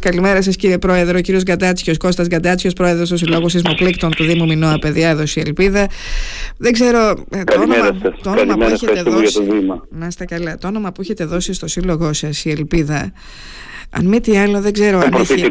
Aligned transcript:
Καλημέρα 0.00 0.42
σας, 0.42 0.56
κύριε 0.56 0.78
Πρόεδρο. 0.78 1.18
Ο 1.18 1.20
κύριος 1.20 1.42
Γκαντάτσιο, 1.42 1.94
Κώστας 1.98 2.26
Γκαντάτσιο, 2.26 2.70
πρόεδρος 2.70 3.08
του 3.08 3.16
Συλλόγου 3.16 3.48
Σεισμοπλήκτων 3.48 4.10
του 4.10 4.24
Δήμου 4.24 4.46
Μινώα 4.46 4.78
Παιδιά, 4.78 5.08
έδωσε 5.08 5.40
η 5.40 5.42
Ελπίδα. 5.46 5.86
Δεν 6.56 6.72
ξέρω. 6.72 7.24
Ε, 7.30 7.44
το 7.44 7.60
όνομα, 7.60 7.98
το 8.22 8.30
όνομα 8.30 8.54
που 8.54 8.72
έχετε 8.72 9.02
δώσει. 9.02 9.40
Να 9.90 10.06
είστε 10.06 10.24
καλά. 10.24 10.56
Το 10.56 10.66
όνομα 10.68 10.92
που 10.92 11.00
έχετε 11.00 11.24
δώσει 11.24 11.52
στο 11.52 11.66
σύλλογό 11.66 12.12
σας, 12.12 12.44
η 12.44 12.50
Ελπίδα. 12.50 13.12
Αν 13.90 14.06
μη 14.06 14.20
τι 14.20 14.36
άλλο, 14.38 14.60
δεν 14.60 14.72
ξέρω 14.72 14.98
αν 14.98 15.12
έχει. 15.12 15.50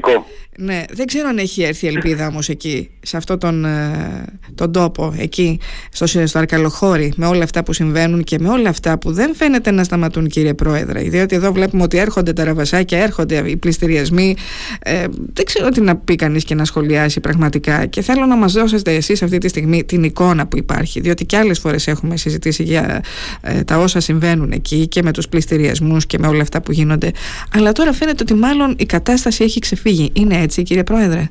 Ναι, 0.61 0.83
δεν 0.91 1.05
ξέρω 1.05 1.27
αν 1.27 1.37
έχει 1.37 1.63
έρθει 1.63 1.87
ελπίδα 1.87 2.27
όμως 2.27 2.49
εκεί, 2.49 2.89
σε 3.01 3.17
αυτόν 3.17 3.39
τον, 3.39 3.65
ε, 3.65 4.25
τον 4.55 4.71
τόπο, 4.71 5.13
εκεί, 5.17 5.59
στο, 5.91 6.05
στο 6.07 6.39
Αρκαλοχώρι, 6.39 7.13
με 7.15 7.25
όλα 7.25 7.43
αυτά 7.43 7.63
που 7.63 7.73
συμβαίνουν 7.73 8.23
και 8.23 8.39
με 8.39 8.49
όλα 8.49 8.69
αυτά 8.69 8.97
που 8.97 9.11
δεν 9.11 9.35
φαίνεται 9.35 9.71
να 9.71 9.83
σταματούν 9.83 10.27
κύριε 10.27 10.53
Πρόεδρε. 10.53 11.01
Διότι 11.01 11.35
εδώ 11.35 11.51
βλέπουμε 11.51 11.83
ότι 11.83 11.97
έρχονται 11.97 12.33
τα 12.33 12.43
ραβασάκια, 12.43 12.99
έρχονται 12.99 13.43
οι 13.49 13.57
πληστηριασμοί. 13.57 14.35
Ε, 14.79 15.03
δεν 15.33 15.45
ξέρω 15.45 15.69
τι 15.69 15.81
να 15.81 15.95
πει 15.95 16.15
κανείς 16.15 16.43
και 16.43 16.55
να 16.55 16.65
σχολιάσει 16.65 17.19
πραγματικά. 17.19 17.85
Και 17.85 18.01
θέλω 18.01 18.25
να 18.25 18.35
μας 18.35 18.53
δώσετε 18.53 18.93
εσείς 18.93 19.21
αυτή 19.23 19.37
τη 19.37 19.47
στιγμή 19.47 19.83
την 19.83 20.03
εικόνα 20.03 20.47
που 20.47 20.57
υπάρχει. 20.57 20.99
Διότι 20.99 21.25
και 21.25 21.37
άλλες 21.37 21.59
φορές 21.59 21.87
έχουμε 21.87 22.17
συζητήσει 22.17 22.63
για 22.63 23.03
ε, 23.41 23.63
τα 23.63 23.77
όσα 23.77 23.99
συμβαίνουν 23.99 24.51
εκεί 24.51 24.87
και 24.87 25.03
με 25.03 25.11
τους 25.11 25.27
πληστηριασμούς 25.27 26.05
και 26.05 26.19
με 26.19 26.27
όλα 26.27 26.41
αυτά 26.41 26.61
που 26.61 26.71
γίνονται. 26.71 27.11
Αλλά 27.53 27.71
τώρα 27.71 27.93
φαίνεται 27.93 28.23
ότι 28.29 28.39
μάλλον 28.39 28.75
η 28.79 28.85
κατάσταση 28.85 29.43
έχει 29.43 29.59
ξεφύγει. 29.59 30.11
Είναι 30.13 30.41
έτσι 30.41 30.63
κύριε 30.63 30.83
Πρόεδρε; 30.83 31.29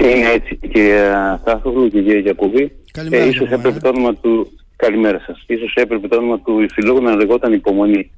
Είναι 0.00 0.30
έτσι 0.34 0.56
κύριε 0.56 1.12
Στάθογλου 1.40 1.88
και 1.88 2.02
κύριε 2.02 2.18
Γιακουβή. 2.18 2.72
Καλημέρα. 2.92 3.22
Ε, 3.24 3.28
ίσως 3.28 3.50
έπρεπε 3.50 3.78
το 3.78 3.88
όνομα 3.88 4.14
του... 4.14 4.52
Καλημέρα 4.76 5.18
σας. 5.26 5.44
Ίσως 5.46 5.74
έπρεπε 5.74 6.08
το 6.08 6.16
όνομα 6.16 6.40
του 6.40 6.66
συλλόγου 6.72 7.02
να 7.02 7.14
λεγόταν 7.14 7.52
υπομονή. 7.52 8.10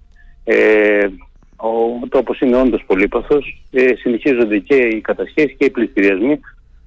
Ε, 0.44 1.06
ο, 1.56 2.08
το 2.08 2.18
όπως 2.18 2.40
είναι 2.40 2.56
όντως 2.56 2.84
πολύπαθος, 2.86 3.64
ε, 3.70 3.94
συνεχίζονται 3.96 4.58
και 4.58 4.74
οι 4.74 5.00
κατασχέσεις 5.00 5.56
και 5.58 5.64
οι 5.64 5.70
πληστηριασμοί. 5.70 6.40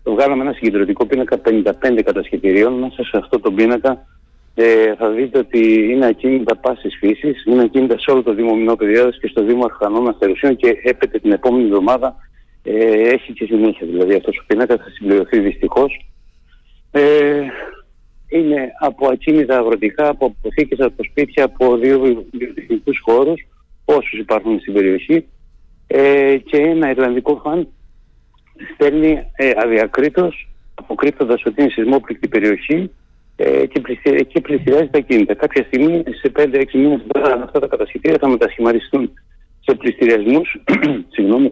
Βγάλαμε 0.03 0.43
ένα 0.43 0.53
συγκεντρωτικό 0.53 1.05
πίνακα 1.05 1.41
55 1.45 2.01
κατασχετηρίων. 2.05 2.73
Μέσα 2.73 3.03
σε 3.03 3.17
αυτό 3.17 3.39
το 3.39 3.51
πίνακα 3.51 4.05
ε, 4.55 4.95
θα 4.95 5.09
δείτε 5.09 5.37
ότι 5.37 5.91
είναι 5.91 6.05
ακίνητα 6.05 6.55
πάσης 6.55 6.97
φύσης, 6.99 7.45
είναι 7.45 7.61
ακίνητα 7.61 7.99
σε 7.99 8.11
όλο 8.11 8.23
το 8.23 8.33
Δήμο 8.33 8.55
Μινό 8.55 8.75
και 8.75 9.27
στο 9.27 9.43
Δήμο 9.43 9.65
Αρχανών 9.65 10.07
Αστερουσίων 10.07 10.55
και 10.55 10.79
έπεται 10.83 11.19
την 11.19 11.31
επόμενη 11.31 11.63
εβδομάδα 11.63 12.15
ε, 12.63 13.09
έχει 13.09 13.33
και 13.33 13.45
συνέχεια. 13.45 13.87
Δηλαδή 13.87 14.15
αυτός 14.15 14.37
ο 14.37 14.43
πίνακας 14.47 14.77
θα 14.77 14.89
συμπληρωθεί 14.89 15.39
δυστυχώς. 15.39 16.05
Ε, 16.91 17.41
είναι 18.27 18.71
από 18.79 19.07
ακίνητα 19.07 19.57
αγροτικά, 19.57 20.07
από 20.07 20.25
αποθήκες, 20.25 20.79
από 20.79 21.03
σπίτια, 21.03 21.43
από 21.43 21.77
δύο 21.77 21.99
βιοτεχνικούς 22.31 22.99
χώρους, 23.03 23.47
όσους 23.85 24.19
υπάρχουν 24.19 24.59
στην 24.59 24.73
περιοχή. 24.73 25.25
Ε, 25.87 26.37
και 26.37 26.57
ένα 26.57 26.89
Ιρλανδικό 26.89 27.41
φαν 27.43 27.67
στέλνει 28.73 29.27
ε, 29.35 29.51
αδιακρίτως, 29.55 30.49
αποκρύπτοντας 30.75 31.45
ότι 31.45 31.61
είναι 31.61 31.71
σεισμόπληκτη 31.71 32.27
περιοχή 32.27 32.91
ε, 33.45 33.65
και, 33.65 33.79
πλησια, 33.79 34.11
και 34.11 34.41
πλησιάζει 34.41 34.89
τα 34.91 34.99
κίνητα. 34.99 35.33
Κάποια 35.33 35.63
στιγμή, 35.63 36.03
σε 36.21 36.31
5-6 36.35 36.65
μήνες 36.73 37.01
αυτά 37.43 37.59
τα 37.59 37.67
κατασχετήρια 37.67 38.17
θα 38.19 38.27
μετασχηματιστούν 38.27 39.13
σε 39.59 39.75
πληστηριασμούς, 39.75 40.61
συγγνώμη, 41.13 41.51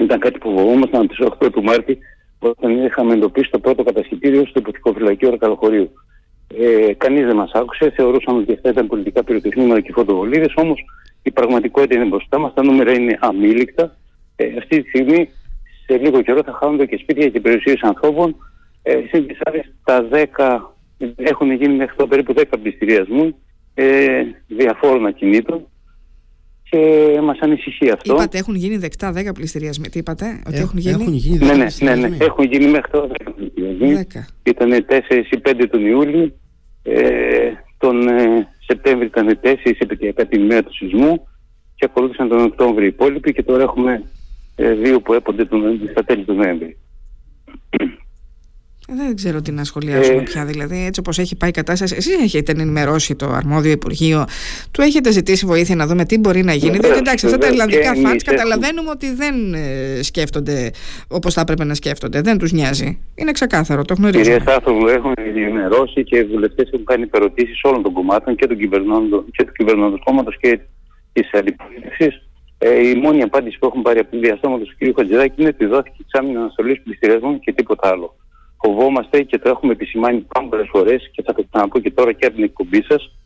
ήταν 0.00 0.18
κάτι 0.18 0.38
που 0.38 0.50
φοβόμασταν 0.50 1.00
από 1.00 1.08
τις 1.08 1.26
8 1.46 1.52
του 1.52 1.62
Μάρτη 1.62 1.98
όταν 2.38 2.84
είχαμε 2.84 3.12
εντοπίσει 3.12 3.50
το 3.50 3.58
πρώτο 3.58 3.82
κατασχητήριο 3.82 4.46
στο 4.46 4.58
υποτικοφυλακείο 4.58 5.28
Ορκαλοχωρίου. 5.28 5.90
Ε, 6.58 6.92
κανείς 6.94 7.26
δεν 7.26 7.36
μας 7.36 7.50
άκουσε, 7.52 7.90
θεωρούσαμε 7.90 8.38
ότι 8.38 8.52
αυτά 8.52 8.70
ήταν 8.70 8.86
πολιτικά 8.86 9.24
πυροτεχνήματα 9.24 9.80
και 9.80 9.92
φωτοβολίδες, 9.92 10.52
όμως 10.56 10.84
η 11.22 11.30
πραγματικότητα 11.30 11.94
είναι 11.94 12.08
μπροστά 12.08 12.38
μας, 12.38 12.54
τα 12.54 12.64
νούμερα 12.64 12.92
είναι 12.92 13.18
αμήλικτα. 13.20 13.96
Ε, 14.36 14.44
αυτή 14.58 14.82
τη 14.82 14.88
στιγμή 14.88 15.28
σε 15.86 15.96
λίγο 15.96 16.22
καιρό 16.22 16.42
θα 16.42 16.52
χάνονται 16.52 16.86
και 16.86 16.98
σπίτια 17.02 17.28
και 17.28 17.40
περιουσίες 17.40 17.80
ανθρώπων. 17.80 18.36
Ε, 18.82 18.98
στην 19.08 19.26
τα 19.84 20.08
10, 20.10 20.74
έχουν 21.16 21.52
γίνει 21.52 21.74
μέχρι 21.74 21.96
το 21.96 22.06
περίπου 22.06 22.34
10 22.36 22.42
πληστηριασμού 22.62 23.34
ε, 23.74 24.22
διαφόρων 24.46 25.06
ακινήτων 25.06 25.66
και 26.70 27.18
μας 27.22 27.38
ανησυχεί 27.40 27.90
αυτό. 27.90 28.14
Είπατε 28.14 28.38
έχουν 28.38 28.54
γίνει 28.54 28.76
δεκτά 28.76 29.12
10 29.16 29.34
πληστηριασμοί. 29.34 29.88
Τι 29.88 29.98
είπατε, 29.98 30.42
ότι 30.46 30.56
έχουν 30.58 30.78
γίνει; 30.78 31.02
Έχουν 31.02 31.14
γίνει 31.14 31.46
ναι, 31.46 31.54
ναι, 31.54 31.66
ναι, 31.80 32.08
ναι, 32.08 32.16
έχουν 32.20 32.44
γίνει 32.44 32.66
μέχρι 32.66 32.90
τώρα 32.90 33.06
10 33.06 33.32
πληστηριασμοί. 33.36 34.06
Ήταν 34.42 34.86
4 34.88 35.00
ή 35.30 35.40
5 35.48 35.64
τον 35.70 35.86
Ιούλιο. 35.86 36.32
Ε, 36.82 37.50
τον 37.78 38.08
ε, 38.08 38.48
Σεπτέμβριο 38.66 39.06
ήταν 39.06 39.38
4 39.42 39.54
επαιτειακά 39.78 40.26
την 40.26 40.42
ημέρα 40.42 40.62
του 40.62 40.74
σεισμού 40.74 41.26
και 41.74 41.84
ακολούθησαν 41.84 42.28
τον 42.28 42.40
Οκτώβριο 42.40 42.84
οι 42.84 42.86
υπόλοιποι 42.86 43.32
και 43.32 43.42
τώρα 43.42 43.62
έχουμε 43.62 44.02
ε, 44.56 44.72
δύο 44.72 45.00
που 45.00 45.12
έπονται 45.12 45.44
τον, 45.44 45.88
στα 45.90 46.04
τέλη 46.04 46.24
του 46.24 46.34
Νοέμβρη. 46.34 46.76
Δεν 48.96 49.16
ξέρω 49.16 49.42
τι 49.42 49.52
να 49.52 49.64
σχολιάσουμε 49.64 50.20
ε, 50.20 50.22
πια. 50.22 50.44
Δηλαδή, 50.44 50.84
έτσι 50.86 51.00
όπως 51.00 51.18
έχει 51.18 51.36
πάει 51.36 51.50
η 51.50 51.52
κατάσταση, 51.52 51.94
εσείς 51.96 52.22
έχετε 52.22 52.52
ενημερώσει 52.52 53.14
το 53.14 53.26
αρμόδιο 53.26 53.70
Υπουργείο, 53.70 54.24
του 54.70 54.80
έχετε 54.80 55.10
ζητήσει 55.10 55.46
βοήθεια 55.46 55.76
να 55.76 55.86
δούμε 55.86 56.04
τι 56.04 56.18
μπορεί 56.18 56.42
να 56.42 56.52
γίνει. 56.52 56.78
Διότι 56.78 56.98
εντάξει, 56.98 57.26
αυτά 57.26 57.38
τα 57.38 57.46
Ιρλανδικά 57.46 57.94
φαντ 57.94 58.20
καταλαβαίνουμε 58.24 58.90
ότι 58.90 59.14
δεν 59.14 59.54
ε, 59.54 60.02
σκέφτονται 60.02 60.70
όπως 61.08 61.34
θα 61.34 61.40
έπρεπε 61.40 61.64
να 61.64 61.74
σκέφτονται. 61.74 62.20
Δεν 62.20 62.38
τους 62.38 62.52
νοιάζει. 62.52 62.98
Είναι 63.14 63.32
ξεκάθαρο, 63.32 63.84
το 63.84 63.94
γνωρίζουμε. 63.94 64.36
Κυρία 64.36 64.40
Στάθογλου, 64.40 64.86
έχουν 64.86 65.12
ενημερώσει 65.16 66.04
και 66.04 66.16
οι 66.16 66.24
βουλευτές 66.24 66.70
έχουν 66.72 66.84
κάνει 66.84 67.08
ερωτήσεις 67.10 67.60
όλων 67.62 67.82
των 67.82 67.92
κομμάτων 67.92 68.36
και 68.36 68.46
του 68.46 68.56
κυβερνώντος 69.56 70.00
κόμματος 70.04 70.36
και 70.40 70.60
της 71.12 71.30
αντιπολίτευσης. 71.32 72.22
Ε, 72.58 72.88
η 72.88 72.94
μόνη 72.94 73.22
απάντηση 73.22 73.58
που 73.58 73.66
έχουν 73.66 73.82
πάρει 73.82 73.98
από 73.98 74.10
την 74.10 74.20
διαστόματο 74.20 74.64
του 74.64 74.74
κ. 74.78 74.96
Χατζηδάκη 74.96 75.34
είναι 75.40 75.48
ότι 75.48 75.66
δόθηκε 75.66 75.96
εξάμεινο 76.00 76.40
αναστολής 76.40 76.82
πληστηριασμών 76.82 77.40
και 77.40 77.52
τίποτα 77.52 77.88
άλλο 77.88 78.14
φοβόμαστε 78.62 79.22
και 79.22 79.38
το 79.38 79.48
έχουμε 79.48 79.72
επισημάνει 79.72 80.26
πολλές 80.48 80.68
φορές 80.70 81.10
και 81.12 81.22
θα 81.22 81.32
το 81.32 81.44
ξαναπώ 81.50 81.78
και 81.78 81.90
τώρα 81.90 82.12
και 82.12 82.26
από 82.26 82.34
την 82.34 82.44
εκπομπή 82.44 82.82
σας, 82.88 83.16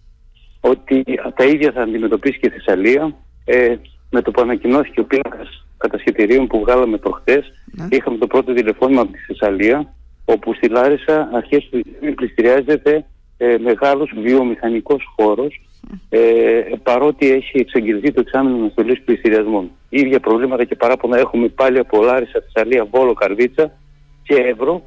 ότι 0.60 1.04
τα 1.36 1.44
ίδια 1.44 1.72
θα 1.72 1.82
αντιμετωπίσει 1.82 2.38
και 2.38 2.46
η 2.46 2.50
Θεσσαλία. 2.50 3.16
Ε, 3.44 3.76
με 4.10 4.22
το 4.22 4.30
που 4.30 4.42
ανακοινώθηκε 4.42 5.00
ο 5.00 5.04
πίνακας 5.04 5.66
κατασχετηρίων 5.76 6.46
που 6.46 6.60
βγάλαμε 6.60 6.96
προχτές, 6.96 7.52
ναι. 7.64 7.86
είχαμε 7.90 8.18
το 8.18 8.26
πρώτο 8.26 8.52
τηλεφώνημα 8.52 9.00
από 9.00 9.12
τη 9.12 9.18
Θεσσαλία, 9.18 9.94
όπου 10.24 10.54
στη 10.54 10.68
Λάρισα 10.68 11.28
αρχές 11.32 11.68
του 11.70 11.80
πληστηριάζεται 12.14 13.04
ε, 13.36 13.56
μεγάλος 13.58 14.12
βιομηχανικός 14.22 15.02
χώρος 15.16 15.60
ε, 16.08 16.20
παρότι 16.82 17.30
έχει 17.30 17.58
εξαγγελθεί 17.58 18.12
το 18.12 18.20
εξάμεινο 18.20 18.56
αναστολής 18.56 19.02
πληστηριασμών. 19.02 19.70
Ίδια 19.88 20.20
προβλήματα 20.20 20.64
και 20.64 20.74
παράπονα 20.74 21.18
έχουμε 21.18 21.48
πάλι 21.48 21.78
από 21.78 22.02
Λάρισα, 22.02 22.42
Θεσσαλία, 22.44 22.84
Βόλο, 22.84 23.12
Καρδίτσα 23.12 23.72
και 24.22 24.34
Εύρο 24.34 24.82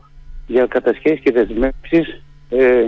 για 0.48 0.66
κατασχέσεις 0.66 1.20
και 1.20 1.32
δεσμεύσεις 1.32 2.22
ε, 2.50 2.86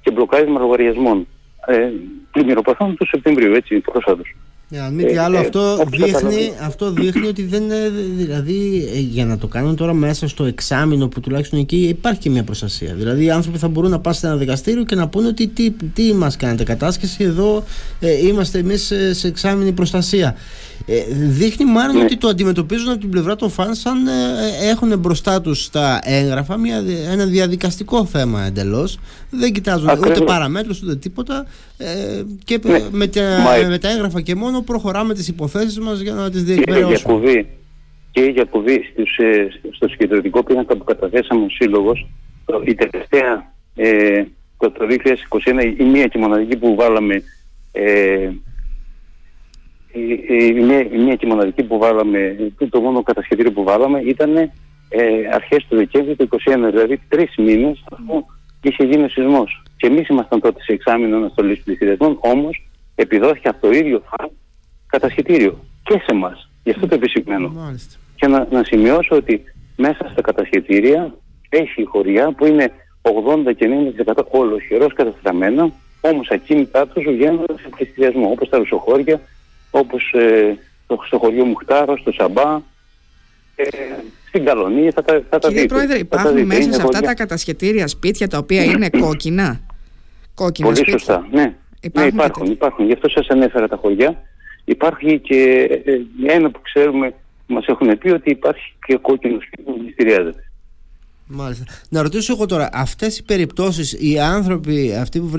και 0.00 0.10
μπλοκάρισμα 0.10 0.60
λογαριασμών. 0.60 1.26
Ε, 1.66 1.90
πλημμυροπαθών 2.30 2.96
του 2.96 3.06
Σεπτεμβρίου, 3.06 3.54
έτσι, 3.54 3.80
πρόσφατος. 3.80 4.34
Yeah, 4.72 4.76
αν 4.76 4.94
μη 4.94 5.04
τι 5.04 5.16
άλλο, 5.16 5.36
ε, 5.36 5.40
αυτό, 5.40 5.84
δείχνει, 5.86 6.52
αυτό 6.62 6.90
δείχνει 6.90 7.26
ότι 7.26 7.42
δεν 7.42 7.62
είναι. 7.62 7.88
Δηλαδή, 8.16 8.88
ε, 8.94 8.98
για 8.98 9.24
να 9.24 9.38
το 9.38 9.46
κάνουν 9.46 9.76
τώρα 9.76 9.92
μέσα 9.92 10.28
στο 10.28 10.44
εξάμεινο 10.44 11.08
που 11.08 11.20
τουλάχιστον 11.20 11.58
εκεί 11.58 11.76
υπάρχει 11.76 12.20
και 12.20 12.30
μια 12.30 12.44
προστασία. 12.44 12.94
Δηλαδή, 12.94 13.24
οι 13.24 13.30
άνθρωποι 13.30 13.58
θα 13.58 13.68
μπορούν 13.68 13.90
να 13.90 14.00
πάνε 14.00 14.16
σε 14.16 14.26
ένα 14.26 14.36
δικαστήριο 14.36 14.84
και 14.84 14.94
να 14.94 15.08
πούνε 15.08 15.26
ότι 15.26 15.48
τι, 15.48 15.70
τι 15.70 16.14
μας 16.14 16.36
κάνετε 16.36 16.64
κατάσχεση, 16.64 17.24
εδώ 17.24 17.64
ε, 18.00 18.26
είμαστε 18.26 18.58
εμείς 18.58 18.92
σε 19.10 19.28
εξάμεινη 19.28 19.72
προστασία. 19.72 20.36
Ε, 20.86 21.04
δείχνει 21.10 21.70
μάλλον 21.70 21.96
ναι. 21.96 22.02
ότι 22.02 22.16
το 22.16 22.28
αντιμετωπίζουν 22.28 22.88
από 22.88 23.00
την 23.00 23.10
πλευρά 23.10 23.36
των 23.36 23.50
φαν 23.50 23.74
σαν 23.74 24.06
ε, 24.06 24.68
έχουν 24.70 24.98
μπροστά 24.98 25.40
τους 25.40 25.70
τα 25.70 26.00
έγγραφα 26.04 26.56
μια, 26.56 26.82
ένα 27.10 27.24
διαδικαστικό 27.24 28.04
θέμα 28.04 28.44
εντελώς. 28.44 28.98
Δεν 29.30 29.52
κοιτάζουν 29.52 29.88
Ακριβώς. 29.88 30.16
ούτε 30.16 30.24
παραμέτρους 30.24 30.82
ούτε 30.82 30.96
τίποτα. 30.96 31.46
Ε, 31.76 32.22
και 32.44 32.60
ναι. 32.62 32.78
με, 32.90 33.06
τα, 33.06 33.22
με 33.68 33.78
τα 33.78 33.90
έγγραφα 33.90 34.20
και 34.20 34.34
μόνο 34.34 34.60
προχωράμε 34.60 35.14
τις 35.14 35.28
υποθέσεις 35.28 35.78
μας 35.78 36.00
για 36.00 36.12
να 36.12 36.30
τις 36.30 36.44
διεκπαιρεώσουμε. 36.44 37.46
Και 38.10 38.20
η 38.20 38.30
Γιακουβή 38.30 38.74
ε, 39.16 39.46
στο 39.70 39.88
συγκεντρωτικό 39.88 40.44
πίνακα 40.44 40.76
που 40.76 40.84
καταθέσαμε 40.84 41.44
ο 41.44 41.48
Σύλλογος, 41.48 42.06
η 42.64 42.74
τελευταία 42.74 43.52
ε, 43.74 44.24
το, 44.58 44.70
το 44.70 44.86
2021 45.76 45.80
η 45.80 45.84
μία 45.84 46.06
και 46.06 46.18
μοναδική 46.18 46.56
που 46.56 46.74
βάλαμε 46.74 47.22
ε, 47.72 48.30
η, 49.92 50.52
μία, 50.52 50.80
η 50.80 50.98
μία 50.98 51.14
και 51.14 51.26
μοναδική 51.26 51.62
που 51.62 51.78
βάλαμε, 51.78 52.36
το 52.70 52.80
μόνο 52.80 53.02
κατασχετήριο 53.02 53.52
που 53.52 53.62
βάλαμε 53.62 54.00
ήταν 54.00 54.36
ε, 54.36 54.50
αρχές 55.32 55.66
του 55.68 55.76
Δεκέμβρη 55.76 56.16
του 56.16 56.28
2021, 56.44 56.56
δηλαδή 56.70 57.00
τρεις 57.08 57.34
μήνες 57.36 57.84
αφού 57.92 58.24
είχε 58.62 58.84
γίνει 58.84 59.04
ο 59.04 59.08
σεισμός. 59.08 59.62
Και 59.76 59.86
εμείς 59.86 60.08
ήμασταν 60.08 60.40
τότε 60.40 60.62
σε 60.62 60.72
εξάμεινο 60.72 61.16
αναστολής 61.16 61.62
πληθυσμών, 61.62 62.18
όμως 62.20 62.68
επιδόθηκε 62.94 63.48
από 63.48 63.60
το 63.60 63.70
ίδιο 63.70 64.02
φαν 64.06 64.30
κατασχετήριο 64.86 65.58
και 65.82 65.92
σε 65.92 66.06
εμάς. 66.08 66.50
Γι' 66.64 66.70
αυτό 66.70 66.86
το 66.86 66.94
επισημαίνω. 66.94 67.52
Και 68.14 68.26
να, 68.26 68.46
να 68.50 68.64
σημειώσω 68.64 69.16
ότι 69.16 69.42
μέσα 69.76 70.08
στα 70.12 70.22
κατασχετήρια 70.22 71.14
έχει 71.48 71.84
χωριά 71.84 72.32
που 72.32 72.46
είναι 72.46 72.72
80 73.02 73.54
και 73.56 73.68
90% 74.06 74.24
ολοχερός 74.30 74.92
καταστραμμένα, 74.92 75.72
όμως 76.00 76.28
ακίνητά 76.30 76.86
τους 76.86 77.04
βγαίνουν 77.04 77.44
σε 77.60 77.68
πληστηριασμό, 77.76 78.30
όπως 78.30 78.48
τα 78.48 78.58
ρουσοχώρια, 78.58 79.20
όπως 79.70 80.12
ε, 80.12 80.58
στο, 80.84 81.02
στο 81.06 81.18
χωριό 81.18 81.44
Μουχτάρο, 81.44 81.96
στο 81.96 82.12
Σαμπά, 82.12 82.60
ε, 83.54 83.64
στην 84.28 84.44
Καλονία 84.44 84.90
θα 84.94 85.02
τα, 85.02 85.22
θα 85.30 85.38
τα 85.38 85.48
Κύριε 85.48 85.66
Πρόεδρε, 85.66 85.98
υπάρχουν 85.98 86.46
μέσα 86.46 86.72
σε 86.72 86.82
αυτά 86.82 87.00
τα 87.00 87.14
κατασχετήρια 87.14 87.86
σπίτια 87.86 88.28
τα 88.28 88.38
οποία 88.38 88.64
είναι 88.64 88.90
κόκκινα; 88.90 89.60
κόκκινα 90.34 90.66
Πολύ 90.66 90.78
σπίτια. 90.78 90.98
σωστά, 90.98 91.28
ναι. 91.30 91.54
Υπάρχουν, 91.80 92.16
ναι, 92.16 92.22
υπάρχουν, 92.22 92.50
υπάρχουν. 92.50 92.86
Γι' 92.86 92.92
αυτό 92.92 93.08
σας 93.08 93.28
ανέφερα 93.28 93.68
τα 93.68 93.76
χωριά. 93.76 94.22
Υπάρχει 94.64 95.18
και 95.18 95.68
ε, 95.84 96.32
ένα 96.32 96.50
που 96.50 96.60
ξέρουμε, 96.62 97.14
μας 97.46 97.66
έχουν 97.66 97.98
πει 97.98 98.10
ότι 98.10 98.30
υπάρχει 98.30 98.74
και 98.86 98.96
κόκκινο 98.96 99.38
σπίτι 99.40 99.62
που 99.62 99.78
πληστηριάζεται. 99.78 100.49
Μάλιστα. 101.32 101.64
Να 101.88 102.02
ρωτήσω 102.02 102.32
εγώ 102.32 102.46
τώρα, 102.46 102.68
αυτές 102.72 103.18
οι 103.18 103.24
περιπτώσεις, 103.24 103.92
οι 103.92 104.18
άνθρωποι 104.18 104.94
αυτοί 105.00 105.20
που, 105.20 105.30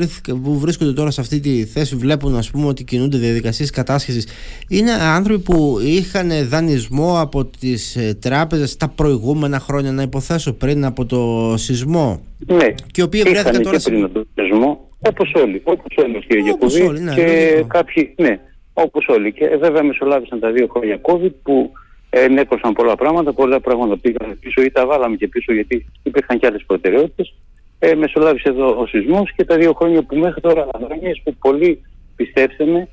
που 0.43 0.59
βρίσκονται 0.59 0.93
τώρα 0.93 1.11
σε 1.11 1.21
αυτή 1.21 1.39
τη 1.39 1.65
θέση, 1.65 1.95
βλέπουν 1.95 2.35
ας 2.35 2.51
πούμε 2.51 2.67
ότι 2.67 2.83
κινούνται 2.83 3.17
διαδικασίες 3.17 3.69
κατάσχεσης, 3.69 4.27
είναι 4.69 4.91
άνθρωποι 4.91 5.41
που 5.43 5.79
είχαν 5.81 6.29
δανεισμό 6.47 7.19
από 7.19 7.45
τις 7.45 7.95
ε, 7.95 8.17
τράπεζες 8.21 8.77
τα 8.77 8.87
προηγούμενα 8.87 9.59
χρόνια, 9.59 9.91
να 9.91 10.01
υποθέσω 10.01 10.53
πριν 10.53 10.85
από 10.85 11.05
το 11.05 11.53
σεισμό; 11.57 12.21
Ναι, 12.37 12.67
και 12.91 13.01
οι 13.01 13.03
οποίοι 13.03 13.21
βρέθηκαν 13.21 13.61
τώρα. 13.61 13.77
Και 13.77 13.89
πριν 13.89 14.03
από 14.03 14.13
το 14.13 14.25
σεισμό, 14.35 14.89
όπως 14.99 15.33
όλοι. 15.35 15.61
Όπως 15.63 15.95
όλοι, 15.97 16.25
κύριε 16.27 16.43
Γιακουβή. 16.43 16.99
Ναι, 16.99 17.13
και 17.13 17.63
κάποιοι, 17.67 18.13
ναι, 18.17 18.39
όπως 18.73 19.05
όλοι. 19.07 19.33
Και 19.33 19.57
βέβαια 19.59 19.83
μεσολάβησαν 19.83 20.39
τα 20.39 20.51
δύο 20.51 20.67
χρόνια 20.67 21.01
COVID 21.01 21.31
που 21.43 21.71
ενέκρωσαν 22.13 22.73
πολλά 22.73 22.95
πράγματα, 22.95 23.33
πολλά 23.33 23.59
πράγματα 23.59 23.97
πήγαν 23.97 24.39
πίσω 24.39 24.61
ή 24.61 24.71
τα 24.71 24.85
βάλαμε 24.85 25.15
και 25.15 25.27
πίσω 25.27 25.53
γιατί 25.53 25.85
υπήρχαν 26.03 26.39
και 26.39 26.47
άλλες 26.47 26.63
προτεραιότητες. 26.65 27.33
Ε, 27.79 27.95
μεσολάβησε 27.95 28.49
εδώ 28.49 28.79
ο 28.79 28.85
σεισμός 28.87 29.33
και 29.35 29.45
τα 29.45 29.57
δύο 29.57 29.73
χρόνια 29.73 30.03
που 30.03 30.15
μέχρι 30.15 30.41
τώρα 30.41 30.67
αδρανίες 30.73 31.21
που 31.23 31.35
πολλοί 31.39 31.81
πιστέψαμε 32.15 32.87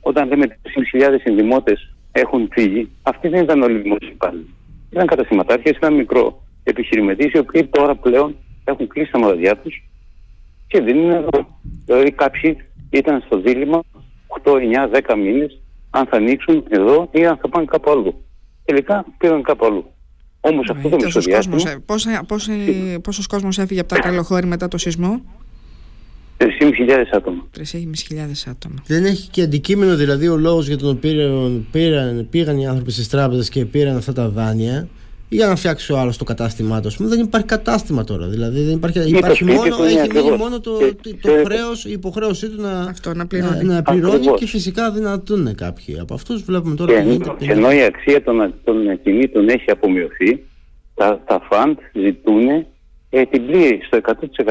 όταν 0.00 0.28
λέμε 0.28 0.58
3.000 0.92 1.18
ενδημότες 1.22 1.94
έχουν 2.12 2.48
φύγει, 2.52 2.90
αυτοί 3.02 3.28
δεν 3.28 3.42
ήταν 3.42 3.62
όλοι 3.62 3.78
δημόσιοι 3.78 4.10
υπάλληλοι. 4.12 4.54
Ήταν 4.90 5.06
καταστηματάρχες, 5.06 5.76
ήταν 5.76 5.94
μικρό 5.94 6.42
επιχειρηματίες 6.64 7.32
οι 7.32 7.38
οποίοι 7.38 7.64
τώρα 7.64 7.94
πλέον 7.94 8.36
έχουν 8.64 8.86
κλείσει 8.86 9.10
τα 9.10 9.18
μαγαζιά 9.18 9.56
τους 9.56 9.82
και 10.66 10.80
δεν 10.80 10.96
είναι 10.96 11.14
εδώ. 11.14 11.46
Δηλαδή 11.86 12.10
κάποιοι 12.10 12.56
ήταν 12.90 13.22
στο 13.26 13.38
δίλημα 13.40 13.82
8, 14.44 14.52
9, 14.52 14.58
10 15.08 15.16
μήνες 15.16 15.60
αν 15.90 16.06
θα 16.06 16.16
ανοίξουν 16.16 16.64
εδώ 16.68 17.08
ή 17.12 17.26
αν 17.26 17.36
θα 17.36 17.48
πάνε 17.48 17.64
κάπου 17.64 17.90
άλλο 17.90 18.22
τελικά 18.64 19.04
πήγαν 19.18 19.42
κάπου 19.42 19.66
αλλού. 19.66 19.84
Όμως 20.40 20.66
ναι, 20.66 20.76
αυτό 20.76 20.88
το 20.88 20.96
μεσοδιάστημα. 21.02 21.56
Κόσμος, 21.86 22.06
ε, 22.14 22.98
πόσος 22.98 23.26
κόσμος 23.26 23.58
έφυγε 23.58 23.80
από 23.80 23.88
τα 23.88 24.00
καλοχώρη 24.00 24.46
μετά 24.46 24.68
το 24.68 24.78
σεισμό; 24.78 25.20
3.500 26.36 27.12
άτομα. 27.12 27.46
3.500 27.56 28.50
άτομα. 28.50 28.74
Δεν 28.86 29.04
έχει 29.04 29.30
και 29.30 29.42
αντικείμενο 29.42 29.96
δηλαδή 29.96 30.28
ο 30.28 30.36
λόγος 30.36 30.66
για 30.66 30.78
τον 30.78 30.90
οποίο 30.90 31.50
πήραν, 31.70 32.26
πήγαν 32.30 32.58
οι 32.58 32.66
άνθρωποι 32.66 32.90
στις 32.90 33.08
τράπεζες 33.08 33.48
και 33.48 33.64
πήραν 33.64 33.96
αυτά 33.96 34.12
τα 34.12 34.28
δάνεια 34.28 34.88
για 35.34 35.46
να 35.46 35.56
φτιάξει 35.56 35.92
ο 35.92 35.98
άλλος 35.98 36.16
το 36.16 36.24
κατάστημά 36.24 36.80
του. 36.80 36.90
Δεν 36.98 37.20
υπάρχει 37.20 37.46
κατάστημα 37.46 38.04
τώρα. 38.04 38.26
Δηλαδή 38.26 38.60
δεν 38.60 38.74
υπάρχει, 38.76 39.08
υπάρχει 39.08 39.44
μόνο, 39.44 39.84
έχει 39.84 40.08
μείνει 40.12 40.36
μόνο 40.36 40.60
το, 40.60 40.78
το, 40.78 41.16
το 41.20 41.30
χρέος, 41.44 41.84
η 41.84 41.92
υποχρέωση 41.92 42.50
του 42.50 42.62
να, 42.62 42.80
Αυτό, 42.80 43.14
να 43.14 43.26
πληρώνει, 43.26 43.64
να, 43.64 43.74
να 43.74 43.82
πληρώνει 43.82 44.26
και 44.26 44.46
φυσικά 44.46 44.90
δυνατούν 44.90 45.54
κάποιοι. 45.54 45.98
Από 46.00 46.14
αυτούς 46.14 46.42
βλέπουμε 46.42 46.74
τώρα. 46.74 47.02
Και, 47.02 47.16
και 47.38 47.52
ενώ 47.52 47.72
η 47.72 47.82
αξία 47.82 48.22
των, 48.22 48.54
των 48.64 49.02
κινήτων 49.02 49.48
έχει 49.48 49.70
απομειωθεί, 49.70 50.44
τα, 50.94 51.22
τα 51.26 51.46
φαντ 51.50 51.76
ζητούν 51.92 52.48
ε, 53.10 53.24
την 53.24 53.46
πλήρη 53.46 53.80
στο 53.86 53.98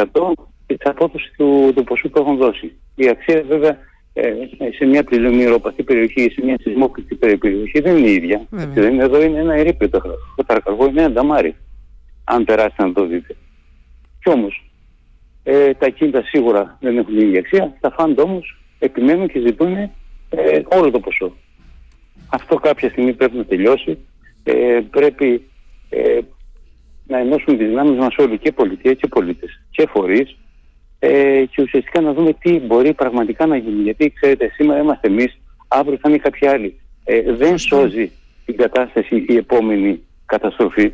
100% 0.06 0.31
της 0.65 0.77
απόδοσης 0.83 1.31
του, 1.38 1.71
του 1.75 1.83
ποσού 1.83 2.09
που 2.09 2.19
έχουν 2.19 2.38
δώσει. 2.38 2.71
Η 2.95 3.09
αξία 3.09 3.44
βέβαια 3.47 3.77
ε, 4.13 4.33
σε 4.77 4.86
μια 4.86 5.04
πλημμυροπαθή 5.04 5.83
περιοχή 5.83 6.21
ή 6.21 6.30
σε 6.30 6.42
μια 6.44 6.57
σεισμόκριτη 6.62 7.15
περιοχή 7.15 7.80
δεν 7.80 7.98
είναι 7.98 8.07
η 8.07 8.13
ίδια. 8.13 8.48
Δεν 8.50 8.94
είναι, 8.94 9.04
εδώ 9.04 9.21
είναι 9.21 9.39
ένα 9.39 9.54
ερείπιο 9.54 9.89
το, 9.89 10.01
το 10.36 10.44
καρκαγό, 10.44 10.86
είναι 10.86 11.01
ένα 11.01 11.12
νταμάρι. 11.12 11.56
Αν 12.24 12.44
περάσετε 12.44 12.83
να 12.83 12.94
το 12.94 13.06
δείτε. 13.06 13.36
Κι 14.19 14.30
όμως, 14.30 14.71
ε, 15.44 15.74
τα 15.74 15.89
κίνητα 15.89 16.24
σίγουρα 16.24 16.77
δεν 16.81 16.98
έχουν 16.98 17.15
την 17.15 17.27
ίδια 17.27 17.39
αξία. 17.39 17.77
Τα 17.80 17.92
φαντ 17.92 18.19
όμως 18.19 18.57
επιμένουν 18.80 19.27
και 19.27 19.39
ζητούν 19.39 19.74
ε, 20.30 20.62
όλο 20.66 20.92
το 20.92 21.00
ποσό. 21.00 21.36
Αυτό 22.30 22.56
κάποια 22.56 22.89
στιγμή 22.89 23.13
πρέπει 23.13 23.38
να 23.38 23.45
τελειώσει. 23.45 23.98
Ε, 24.44 24.80
πρέπει 24.89 25.50
ε, 25.89 26.19
να 27.07 27.18
ενώσουν 27.18 27.57
τις 27.57 27.68
δυνάμεις 27.68 27.98
μας 27.98 28.16
όλοι 28.18 28.38
και 28.38 28.51
πολιτεία 28.51 28.94
και 28.94 29.07
πολίτες 29.07 29.62
και 29.71 29.88
φορείς 29.88 30.38
ε, 31.06 31.46
και 31.46 31.62
ουσιαστικά 31.62 32.02
να 32.02 32.14
δούμε 32.14 32.34
τι 32.34 32.60
μπορεί 32.60 32.94
πραγματικά 32.94 33.46
να 33.46 33.58
γίνει. 33.58 33.82
Γιατί 33.82 34.14
ξέρετε, 34.16 34.52
σήμερα 34.54 34.82
είμαστε 34.82 35.08
εμείς, 35.08 35.40
αύριο 35.68 35.98
θα 36.02 36.10
είναι 36.10 36.18
κάποιοι 36.18 36.48
άλλοι. 36.48 36.80
Ε, 37.04 37.34
δεν 37.34 37.58
σώζει 37.58 38.12
την 38.46 38.58
κατάσταση 38.58 39.26
η 39.28 39.36
επόμενη 39.36 40.04
καταστροφή. 40.26 40.92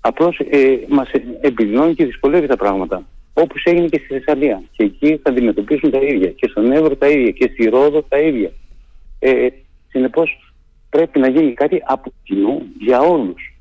Απλώς 0.00 0.38
ε, 0.50 0.78
μας 0.88 1.10
επιδεινώνει 1.40 1.94
και 1.94 2.04
δυσκολεύει 2.04 2.46
τα 2.46 2.56
πράγματα. 2.56 3.06
Όπως 3.32 3.62
έγινε 3.64 3.86
και 3.86 4.00
στη 4.04 4.18
Θεσσαλία. 4.18 4.62
Και 4.72 4.84
εκεί 4.84 5.20
θα 5.22 5.30
αντιμετωπίσουν 5.30 5.90
τα 5.90 5.98
ίδια. 5.98 6.28
Και 6.30 6.48
στον 6.48 6.72
Εύρο 6.72 6.96
τα 6.96 7.08
ίδια. 7.08 7.30
Και 7.30 7.50
στη 7.52 7.68
Ρόδο 7.68 8.02
τα 8.02 8.18
ίδια. 8.18 8.50
Ε, 9.18 9.46
Συνεπώς 9.88 10.52
πρέπει 10.90 11.18
να 11.18 11.28
γίνει 11.28 11.52
κάτι 11.52 11.82
από 11.84 12.12
κοινού 12.22 12.62
για 12.78 13.00
όλους 13.00 13.51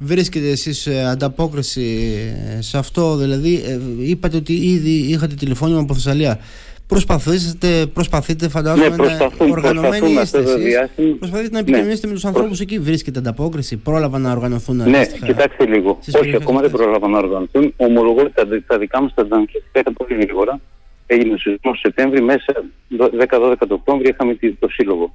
βρίσκετε 0.00 0.48
εσείς 0.48 0.86
ε, 0.86 1.04
ανταπόκριση 1.04 2.08
ε, 2.56 2.62
σε 2.62 2.78
αυτό; 2.78 3.16
Δηλαδή 3.16 3.54
ε, 3.54 3.78
είπατε 3.98 4.36
ότι 4.36 4.52
ήδη 4.52 4.90
είχατε 4.90 5.34
τηλεφώνημα 5.34 5.80
από 5.80 5.94
Θεσσαλία. 5.94 6.38
Προσπαθήσετε, 6.86 7.86
προσπαθείτε 7.86 8.48
φαντάζομαι 8.48 8.96
ναι, 8.96 8.96
να 8.96 9.46
οργανωμένοι 9.50 10.10
είστε 10.10 10.38
εσείς. 10.38 10.74
Προσπαθείτε 11.18 11.50
να 11.52 11.58
επικοινωνήσετε 11.58 12.06
ναι. 12.06 12.12
με 12.12 12.14
τους 12.14 12.24
ανθρώπους 12.24 12.60
εκεί. 12.60 12.78
Βρίσκετε 12.78 13.18
ανταπόκριση, 13.18 13.76
πρόλαβαν 13.76 14.22
να 14.22 14.32
οργανωθούν 14.32 14.76
Ναι, 14.76 14.82
αντίστοιχα, 14.82 15.26
κοιτάξτε 15.26 15.66
λίγο. 15.66 15.98
Όχι, 16.20 16.36
ακόμα 16.36 16.60
δεν 16.60 16.70
πρόλαβαν 16.70 17.10
να 17.10 17.18
οργανωθούν. 17.18 17.72
Ομολογώ 17.76 18.20
ότι 18.20 18.32
τα, 18.32 18.44
τα 18.66 18.78
δικά 18.78 19.02
μας 19.02 19.14
τα 19.14 19.26
ήταν 19.72 19.92
πολύ 19.92 20.20
γρήγορα. 20.20 20.60
Έγινε 21.06 21.34
ο 21.34 21.38
σεισμός 21.38 21.78
Σεπτέμβρη. 21.78 22.22
Μέσα 22.22 22.64
10-12 22.98 23.54
το 23.68 23.74
Οκτώβριο 23.74 24.10
είχαμε 24.10 24.38
το 24.58 24.68
σύλλογο. 24.68 25.14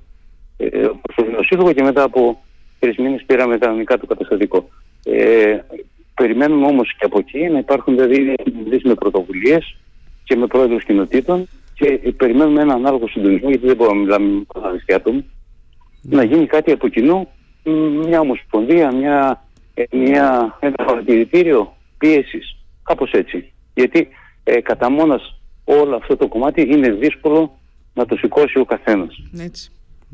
Ε, 0.58 0.68
Το 1.38 1.44
σύλλογο 1.44 1.72
και 1.72 1.84
μετά 1.84 2.04
από 2.04 2.44
τρεις 2.86 2.98
μήνες 2.98 3.24
πήραμε 3.26 3.58
κανονικά 3.58 3.98
το 3.98 4.06
καταστατικό. 4.06 4.70
Ε, 5.04 5.58
περιμένουμε 6.16 6.66
όμως 6.66 6.96
και 6.98 7.06
από 7.06 7.20
εκεί 7.20 7.50
να 7.50 7.58
υπάρχουν 7.58 7.96
δηλαδή 7.96 8.36
με 8.84 8.94
πρωτοβουλίες 8.94 9.76
και 10.24 10.36
με 10.36 10.48
πρόεδρους 10.48 10.84
κοινοτήτων 10.84 11.48
και 11.74 12.14
περιμένουμε 12.18 12.62
ένα 12.62 12.74
ανάλογο 12.74 13.08
συντονισμό, 13.08 13.50
γιατί 13.50 13.66
δεν 13.66 13.76
μπορούμε 13.76 13.96
να 13.96 14.20
μιλάμε 14.20 14.46
με 14.54 14.84
τα 14.86 14.96
άτομα, 14.96 15.24
να 16.02 16.24
γίνει 16.24 16.46
κάτι 16.46 16.72
από 16.72 16.88
κοινού, 16.88 17.28
μια 18.06 18.20
ομοσπονδία, 18.20 18.94
μια, 18.94 19.44
ε, 19.74 19.84
μια, 19.92 20.58
ένα 20.60 20.76
παρατηρητήριο 20.86 21.76
πίεσης. 21.98 22.57
Κάπως 22.83 23.12
έτσι. 23.12 23.54
Γιατί 23.74 24.07
ε, 24.44 24.62
κατά 24.62 24.90
μόνας 24.90 25.40
όλο 25.64 25.95
αυτό 25.95 26.16
το 26.16 26.28
κομμάτι 26.28 26.62
είναι 26.62 26.92
δύσκολο 26.92 27.59
να 27.94 28.06
το 28.06 28.16
σηκώσει 28.16 28.59
ο 28.59 28.66
καθένας. 28.66 29.21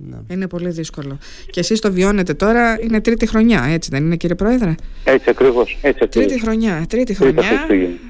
Έτσι. 0.01 0.24
Ναι. 0.27 0.36
Είναι 0.36 0.48
πολύ 0.48 0.70
δύσκολο. 0.70 1.17
Και 1.50 1.60
εσείς 1.60 1.79
το 1.79 1.91
βιώνετε 1.91 2.34
τώρα, 2.34 2.79
είναι 2.81 3.01
τρίτη 3.01 3.27
χρονιά, 3.27 3.63
έτσι 3.70 3.89
δεν 3.93 4.05
είναι 4.05 4.15
κύριε 4.15 4.36
Πρόεδρε; 4.36 4.75
Έτσι 5.03 5.29
ακριβώς. 5.29 5.77
Έτσι 5.81 6.03
ακριβώς. 6.03 6.27
Τρίτη 6.27 6.41
χρονιά, 6.41 6.86
τρίτη 6.89 7.13
χρονιά. 7.13 7.67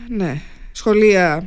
ναι. 0.10 0.41
Σχολεία, 0.71 1.43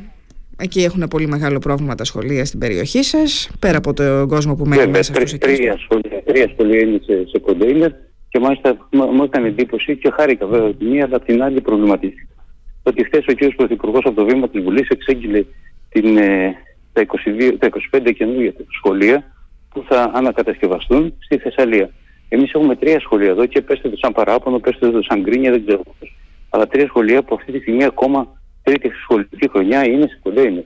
εκεί 0.57 0.83
έχουν 0.83 1.07
πολύ 1.09 1.27
μεγάλο 1.27 1.59
πρόβλημα 1.59 1.95
τα 1.95 2.03
σχολεία 2.03 2.45
στην 2.45 2.59
περιοχή 2.59 3.03
σας, 3.03 3.49
πέρα 3.59 3.77
από 3.77 3.93
τον 3.93 4.27
κόσμο 4.27 4.55
που 4.55 4.65
μένει 4.65 4.91
μέσα 4.91 5.13
στους 5.13 5.33
εκεί. 5.33 5.37
Τρία 5.37 5.77
σχολεία, 5.77 6.23
τρία 6.25 6.49
σχολεία 6.53 6.79
είναι 6.79 6.99
σε, 7.05 7.27
σε 7.27 7.39
κοντέινερ 7.39 7.91
και 8.29 8.39
μάλιστα 8.39 8.87
μου 8.91 9.23
έκανε 9.23 9.47
εντύπωση 9.47 9.97
και 9.97 10.11
χάρηκα 10.15 10.45
βέβαια 10.45 10.73
τη 10.73 10.85
μία, 10.85 11.05
αλλά 11.05 11.19
την 11.19 11.43
άλλη 11.43 11.61
προβληματίστηκα. 11.61 12.33
Ότι 12.83 13.03
χθες 13.03 13.25
ο 13.27 13.33
κ. 13.33 13.55
Πρωθυπουργός 13.55 14.01
από 14.05 14.15
το 14.15 14.25
βήμα 14.25 14.49
της 14.49 14.63
Βουλής 14.63 14.87
εξέγγειλε 14.89 15.43
την, 15.89 16.17
ε, 16.17 16.55
τα, 16.93 17.01
22, 17.01 17.53
τα 17.59 17.69
25 17.91 18.11
καινούργια 18.17 18.53
σχολεία 18.77 19.34
που 19.75 19.85
θα 19.87 20.11
ανακατασκευαστούν 20.13 21.13
στη 21.19 21.37
Θεσσαλία. 21.37 21.89
Εμείς 22.29 22.51
έχουμε 22.53 22.75
τρία 22.75 22.99
σχολεία 22.99 23.29
εδώ 23.29 23.45
και 23.45 23.61
πέστε 23.61 23.89
το 23.89 23.97
σαν 23.97 24.11
παράπονο, 24.13 24.59
πέστε 24.59 24.91
το 24.91 25.01
σαν 25.01 25.21
γκρίνια, 25.21 25.51
δεν 25.51 25.65
ξέρω 25.65 25.81
πώς. 25.83 26.15
Αλλά 26.49 26.67
τρία 26.67 26.87
σχολεία 26.87 27.23
που 27.23 27.35
αυτή 27.35 27.51
τη 27.51 27.59
στιγμή 27.59 27.83
ακόμα 27.83 28.27
τρίτη 28.63 28.91
σχολική 29.03 29.49
χρονιά 29.49 29.85
είναι 29.85 30.07
σε 30.07 30.19
κοντέινερ. 30.23 30.63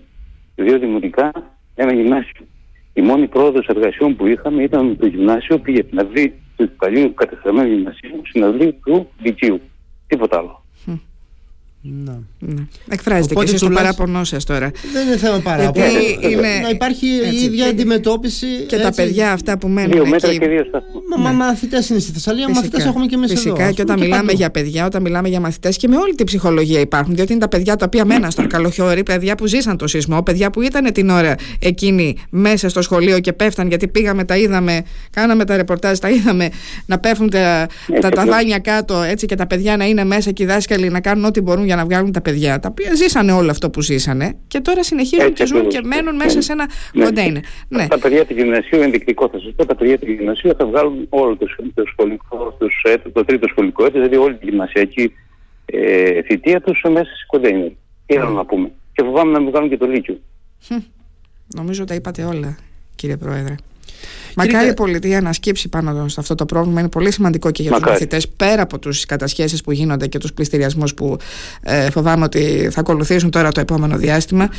Δύο 0.55 0.79
δημοτικά, 0.79 1.31
ένα 1.75 1.93
γυμνάσιο. 1.93 2.45
Η 2.93 3.01
μόνη 3.01 3.27
πρόοδος 3.27 3.67
εργασιών 3.67 4.15
που 4.15 4.27
είχαμε 4.27 4.63
ήταν 4.63 4.97
το 4.97 5.05
γυμνάσιο 5.05 5.59
πήγε 5.59 5.83
την 5.83 5.99
αυλή 5.99 6.33
του 6.55 6.69
παλιού 6.77 7.13
κατεστραμμένου 7.13 7.73
γυμνασίου 7.73 8.21
στην 8.23 8.43
αυλή 8.43 8.73
του 8.85 9.09
Λυκείου. 9.21 9.61
Τίποτα 10.07 10.37
άλλο. 10.37 10.63
Ναι. 11.81 12.11
ναι. 12.39 12.67
Εκφράζεται 12.89 13.33
Οπότε 13.33 13.45
και 13.45 13.55
εσείς 13.55 13.67
το 13.67 13.73
παράπονό 13.73 14.23
σας 14.23 14.43
τώρα. 14.43 14.71
Δεν 14.93 15.07
είναι 15.07 15.17
θέμα 15.17 15.39
παράπονο. 15.39 15.85
Είναι... 16.29 16.59
Να 16.61 16.69
υπάρχει 16.69 17.05
η 17.05 17.43
ίδια 17.43 17.65
αντιμετώπιση. 17.65 18.47
Και 18.67 18.77
τα 18.77 18.91
παιδιά 18.93 19.31
αυτά 19.31 19.57
που 19.57 19.67
μένουν. 19.67 19.91
Δύο 19.91 20.07
μέτρα 20.07 20.31
και 20.31 20.47
δύο 20.47 20.65
Μα, 21.17 21.29
ναι. 21.29 21.35
μαθητές 21.35 21.89
είναι 21.89 21.99
στη 21.99 22.11
Θεσσαλία, 22.11 22.49
μαθητές 22.49 22.85
έχουμε 22.85 23.05
και 23.05 23.15
εμείς 23.15 23.31
εδώ. 23.31 23.41
Φυσικά 23.41 23.71
και 23.71 23.81
όταν 23.81 23.99
μιλάμε 23.99 24.31
για 24.31 24.49
παιδιά, 24.49 24.85
όταν 24.85 25.01
μιλάμε 25.01 25.29
για 25.29 25.39
μαθητές 25.39 25.77
και 25.77 25.87
με 25.87 25.95
όλη 25.95 26.15
την 26.15 26.25
ψυχολογία 26.25 26.79
υπάρχουν. 26.79 27.15
Διότι 27.15 27.31
είναι 27.31 27.41
τα 27.41 27.47
παιδιά 27.47 27.75
τα 27.75 27.85
οποία 27.85 28.05
μέναν 28.05 28.31
στον 28.31 28.47
καλοχιόρι, 28.47 29.03
παιδιά 29.03 29.35
που 29.35 29.45
ζήσαν 29.45 29.77
το 29.77 29.87
σεισμό, 29.87 30.23
παιδιά 30.23 30.49
που 30.49 30.61
ήταν 30.61 30.93
την 30.93 31.09
ώρα 31.09 31.35
εκείνη 31.59 32.15
μέσα 32.29 32.69
στο 32.69 32.81
σχολείο 32.81 33.19
και 33.19 33.33
πέφταν 33.33 33.67
γιατί 33.67 33.87
πήγαμε, 33.87 34.23
τα 34.23 34.37
είδαμε, 34.37 34.81
κάναμε 35.11 35.45
τα 35.45 35.57
ρεπορτάζ, 35.57 35.97
τα 35.97 36.09
είδαμε 36.09 36.49
να 36.85 36.99
πέφτουν 36.99 37.29
τα, 37.29 37.67
τα 38.01 38.09
ταβάνια 38.09 38.59
κάτω 38.59 39.01
έτσι 39.01 39.25
και 39.25 39.35
τα 39.35 39.47
παιδιά 39.47 39.77
να 39.77 39.85
είναι 39.85 40.03
μέσα 40.03 40.31
και 40.31 40.43
οι 40.43 40.45
δάσκαλοι 40.45 40.89
να 40.89 40.99
κάνουν 40.99 41.25
ό,τι 41.25 41.41
μπορούν 41.41 41.67
για 41.69 41.77
να 41.77 41.85
βγάλουν 41.85 42.11
τα 42.11 42.21
παιδιά, 42.21 42.59
τα 42.59 42.67
οποία 42.71 42.95
ζήσανε 42.95 43.31
όλο 43.31 43.49
αυτό 43.51 43.69
που 43.69 43.81
ζήσανε 43.81 44.37
και 44.47 44.59
τώρα 44.59 44.83
συνεχίζουν 44.83 45.25
Έτσι, 45.25 45.43
και 45.43 45.45
ζουν 45.45 45.67
και 45.67 45.81
μένουν 45.83 46.15
μέσα 46.15 46.35
ναι. 46.35 46.41
σε 46.41 46.51
ένα 46.51 46.69
ναι. 46.93 47.03
κοντέινερ. 47.03 47.41
Ναι. 47.67 47.87
Τα 47.87 47.99
παιδιά 47.99 48.25
του 48.25 48.33
γυμνασίου, 48.33 48.81
ενδεικτικό 48.81 49.29
θα 49.29 49.39
σας 49.39 49.53
πω, 49.55 49.65
τα 49.65 49.75
παιδιά 49.75 49.99
του 49.99 50.11
γυμνασίου 50.11 50.51
θα 50.57 50.65
βγάλουν 50.65 51.05
όλο 51.09 51.37
το, 51.37 51.45
το 51.73 51.83
σχολικό, 51.91 52.57
τους, 52.59 52.73
το 53.13 53.25
τρίτο 53.25 53.47
σχολικό 53.47 53.85
έτος, 53.85 54.01
δηλαδή 54.01 54.15
όλη 54.15 54.35
τη 54.35 54.45
γυμνασιακή 54.45 55.13
ε, 55.65 56.21
θητεία 56.21 56.61
τους 56.61 56.81
μέσα 56.89 57.11
σε 57.19 57.25
κοντέινερ. 57.27 57.71
Τι 58.05 58.17
άλλο 58.17 58.29
να 58.29 58.45
πούμε. 58.45 58.71
Και 58.93 59.03
φοβάμαι 59.03 59.31
να 59.31 59.39
μην 59.39 59.49
βγάλουν 59.49 59.69
και 59.69 59.77
το 59.77 59.85
Λύκειο. 59.85 60.19
Νομίζω 61.55 61.83
τα 61.83 61.93
είπατε 61.93 62.23
όλα, 62.23 62.57
κύριε 62.95 63.17
Πρόεδρε. 63.17 63.55
Μακάρι 64.35 64.69
η 64.69 64.73
πολιτεία 64.73 65.21
να 65.21 65.33
σκύψει 65.33 65.69
πάνω 65.69 66.07
σε 66.07 66.19
αυτό 66.19 66.35
το 66.35 66.45
πρόβλημα. 66.45 66.79
Είναι 66.79 66.89
πολύ 66.89 67.11
σημαντικό 67.11 67.51
και 67.51 67.61
για 67.61 67.71
τους 67.71 67.81
μαθητές, 67.81 68.27
πέρα 68.27 68.61
από 68.61 68.79
τους 68.79 69.05
κατασχέσεις 69.05 69.63
που 69.63 69.71
γίνονται 69.71 70.07
και 70.07 70.17
τους 70.17 70.33
πληστηριασμούς 70.33 70.93
που 70.93 71.17
ε, 71.63 71.89
φοβάμαι 71.89 72.23
ότι 72.23 72.69
θα 72.71 72.79
ακολουθήσουν 72.79 73.31
τώρα 73.31 73.51
το 73.51 73.59
επόμενο 73.59 73.97
διάστημα. 73.97 74.49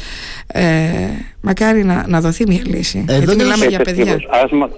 Ε, 0.46 0.62
μακάρι 1.40 1.84
να, 1.84 2.06
να 2.08 2.20
δωθεί 2.20 2.44
μια 2.46 2.62
λύση. 2.66 3.04
Ε, 3.08 3.18
Γιατί 3.18 3.36
μιλάμε 3.36 3.66
για 3.66 3.78
παιδιά. 3.78 4.14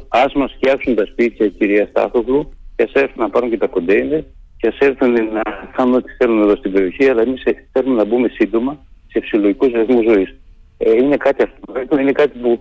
Α 0.09 0.31
μας 0.35 0.53
φτιάξουν 0.57 0.95
τα 0.95 1.07
σπίτια, 1.07 1.49
κυρία 1.49 1.87
Στάθογλου, 1.91 2.53
και 2.77 2.83
ας 2.83 2.93
έρθουν 2.93 3.23
να 3.23 3.31
πάρουν 3.31 3.51
και 3.51 3.59
τα 3.59 3.67
κοντέινερ 3.67 4.21
και 4.57 4.69
ας 4.69 4.79
έρθουν 4.79 5.13
να 5.13 5.43
κάνουν 5.77 5.95
ό,τι 5.95 6.13
θέλουν 6.19 6.43
εδώ 6.43 6.57
στην 6.57 6.73
περιοχή. 6.73 7.09
Αλλά 7.09 7.23
εμείς 7.23 7.43
θέλουμε 7.73 7.97
να 7.97 8.05
μπούμε 8.05 8.29
σύντομα 8.29 8.79
σε 9.07 9.21
φυσιολογικούς 9.21 9.73
ρυθμούς 9.73 10.05
ζωής. 10.13 10.35
Ε, 10.79 10.91
είναι 10.91 11.17
κάτι 11.17 11.43
αυτό. 11.43 11.99
Είναι 11.99 12.13
κάτι 12.13 12.39
που 12.39 12.61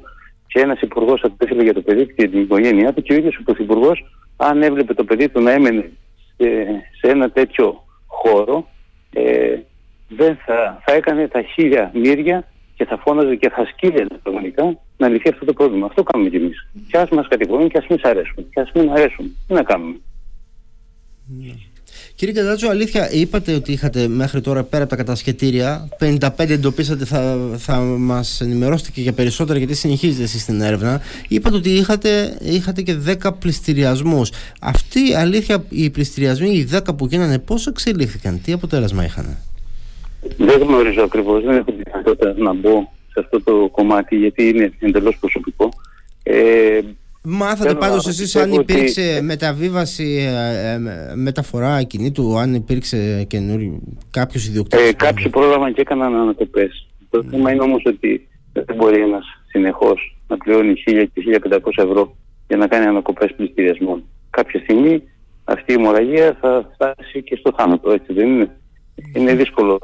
και 0.51 0.59
ένας 0.59 0.81
υπουργός 0.81 1.23
ήθελε 1.43 1.63
για 1.63 1.73
το 1.73 1.81
παιδί 1.81 2.05
του 2.05 2.13
και 2.15 2.27
την 2.27 2.41
οικογένειά 2.41 2.93
του 2.93 3.01
και 3.01 3.13
ο 3.13 3.15
ίδιος 3.15 3.37
ο 3.37 3.43
πρωθυπουργός, 3.43 4.05
αν 4.37 4.61
έβλεπε 4.61 4.93
το 4.93 5.03
παιδί 5.03 5.29
του 5.29 5.41
να 5.41 5.51
έμενε 5.51 5.91
σε, 6.99 7.07
ένα 7.07 7.29
τέτοιο 7.29 7.83
χώρο, 8.05 8.67
ε, 9.13 9.59
δεν 10.07 10.37
θα, 10.45 10.81
θα 10.85 10.93
έκανε 10.93 11.27
τα 11.27 11.41
χίλια 11.41 11.91
μύρια 11.93 12.47
και 12.75 12.85
θα 12.85 12.97
φώναζε 12.97 13.35
και 13.35 13.49
θα 13.49 13.65
σκύλε 13.65 14.05
πραγματικά 14.23 14.77
να 14.97 15.07
λυθεί 15.07 15.29
αυτό 15.29 15.45
το 15.45 15.53
πρόβλημα. 15.53 15.85
Αυτό 15.85 16.03
κάνουμε 16.03 16.29
κι 16.29 16.35
εμείς. 16.35 16.69
Και 16.87 16.97
ας 16.97 17.09
μας 17.09 17.27
κατηγορούν 17.27 17.69
και 17.69 17.77
ας 17.77 17.87
μην 17.87 17.99
αρέσουν. 18.03 18.49
Και 18.49 18.59
ας 18.59 18.71
μην 18.73 18.89
αρέσουν. 18.91 19.35
Τι 19.47 19.53
να 19.53 19.63
κάνουμε. 19.63 19.95
Ναι. 21.39 21.53
Κύριε 22.21 22.41
Κατάτσο, 22.41 22.67
αλήθεια, 22.69 23.11
είπατε 23.11 23.53
ότι 23.53 23.71
είχατε 23.71 24.07
μέχρι 24.07 24.41
τώρα 24.41 24.63
πέρα 24.63 24.81
από 24.81 24.91
τα 24.91 24.97
κατασχετήρια 24.97 25.89
55 25.99 26.27
εντοπίσατε, 26.37 27.05
θα, 27.05 27.37
θα 27.57 27.75
μας 27.79 28.41
ενημερώσετε 28.41 28.89
και 28.93 29.01
για 29.01 29.13
περισσότερα 29.13 29.57
γιατί 29.57 29.73
συνεχίζετε 29.73 30.23
εσείς 30.23 30.45
την 30.45 30.61
έρευνα. 30.61 31.01
Είπατε 31.27 31.55
ότι 31.55 31.69
είχατε, 31.69 32.37
είχατε 32.41 32.81
και 32.81 32.95
10 33.23 33.31
πληστηριασμούς. 33.39 34.31
Αυτοί, 34.61 35.13
αλήθεια, 35.13 35.63
οι 35.69 35.89
πληστηριασμοί, 35.89 36.49
οι 36.49 36.67
10 36.71 36.95
που 36.97 37.05
γίνανε, 37.05 37.39
πώς 37.39 37.67
εξελίχθηκαν, 37.67 38.41
τι 38.41 38.51
αποτέλεσμα 38.51 39.03
είχαν. 39.03 39.37
Δεν 40.37 40.61
γνωρίζω 40.61 41.03
ακριβώς, 41.03 41.43
δεν 41.43 41.55
έχω 41.55 41.71
τη 41.71 41.81
δυνατότητα 41.83 42.33
να 42.37 42.53
μπω 42.53 42.91
σε 43.11 43.19
αυτό 43.19 43.41
το 43.43 43.69
κομμάτι 43.71 44.15
γιατί 44.15 44.47
είναι 44.47 44.71
εντελώς 44.79 45.17
προσωπικό. 45.19 45.69
Ε, 46.23 46.79
Μάθατε 47.23 47.75
πάντως 47.75 48.07
εσείς 48.07 48.35
αν 48.35 48.51
υπήρξε 48.51 49.13
ότι... 49.15 49.25
μεταβίβαση, 49.25 50.29
ε, 50.29 50.73
ε, 50.73 51.15
μεταφορά 51.15 51.83
κινήτου, 51.83 52.37
αν 52.37 52.53
υπήρξε 52.53 53.23
καινούριο 53.23 53.81
κάποιος 54.11 54.47
ιδιοκτήτης. 54.47 54.89
Ε, 54.89 54.93
κάποιοι 54.93 55.29
πρόλαβαν 55.29 55.73
και 55.73 55.81
έκαναν 55.81 56.15
ανακοπέ. 56.15 56.69
Το 57.09 57.23
θέμα 57.29 57.51
είναι 57.51 57.61
όμως 57.61 57.83
ότι 57.85 58.27
δεν 58.53 58.75
μπορεί 58.75 59.01
ένας 59.01 59.25
συνεχώς 59.47 60.17
να 60.27 60.37
πληρώνει 60.37 60.73
1.000 60.87 61.05
και 61.13 61.39
1.500 61.49 61.59
ευρώ 61.75 62.15
για 62.47 62.57
να 62.57 62.67
κάνει 62.67 62.85
ανακοπές 62.85 63.33
πληστηριασμών. 63.35 64.03
Κάποια 64.29 64.59
στιγμή 64.59 65.03
αυτή 65.43 65.73
η 65.73 65.77
μοραγία 65.77 66.37
θα 66.41 66.71
φτάσει 66.73 67.23
και 67.23 67.35
στο 67.35 67.53
θάνατο, 67.57 67.91
έτσι 67.91 68.13
δεν 68.13 68.27
είναι; 68.27 68.55
Είναι 69.15 69.33
δύσκολο. 69.33 69.79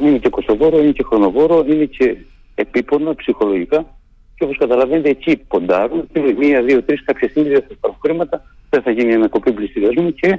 Είναι 0.00 0.18
και 0.18 0.28
κοστοβόρο, 0.28 0.78
είναι 0.78 0.92
και 0.92 1.02
χρονοβόρο, 1.02 1.64
είναι 1.68 1.84
και 1.84 2.16
επίπονο 2.54 3.14
ψυχολογικά 3.14 3.96
και 4.36 4.44
όπως 4.44 4.56
καταλαβαίνετε, 4.56 5.08
εκεί 5.08 5.36
ποντάρουν. 5.36 6.08
Μία, 6.38 6.62
δύο, 6.62 6.82
τρεις, 6.82 7.04
κάποια 7.04 7.28
στιγμή 7.28 7.48
δεν 7.48 7.60
θα 7.60 7.68
υπάρχουν 7.70 8.00
χρήματα, 8.02 8.42
δεν 8.70 8.82
θα 8.82 8.90
γίνει 8.90 9.14
ανακοπή 9.14 9.52
πληστηριασμού 9.52 10.14
και 10.14 10.38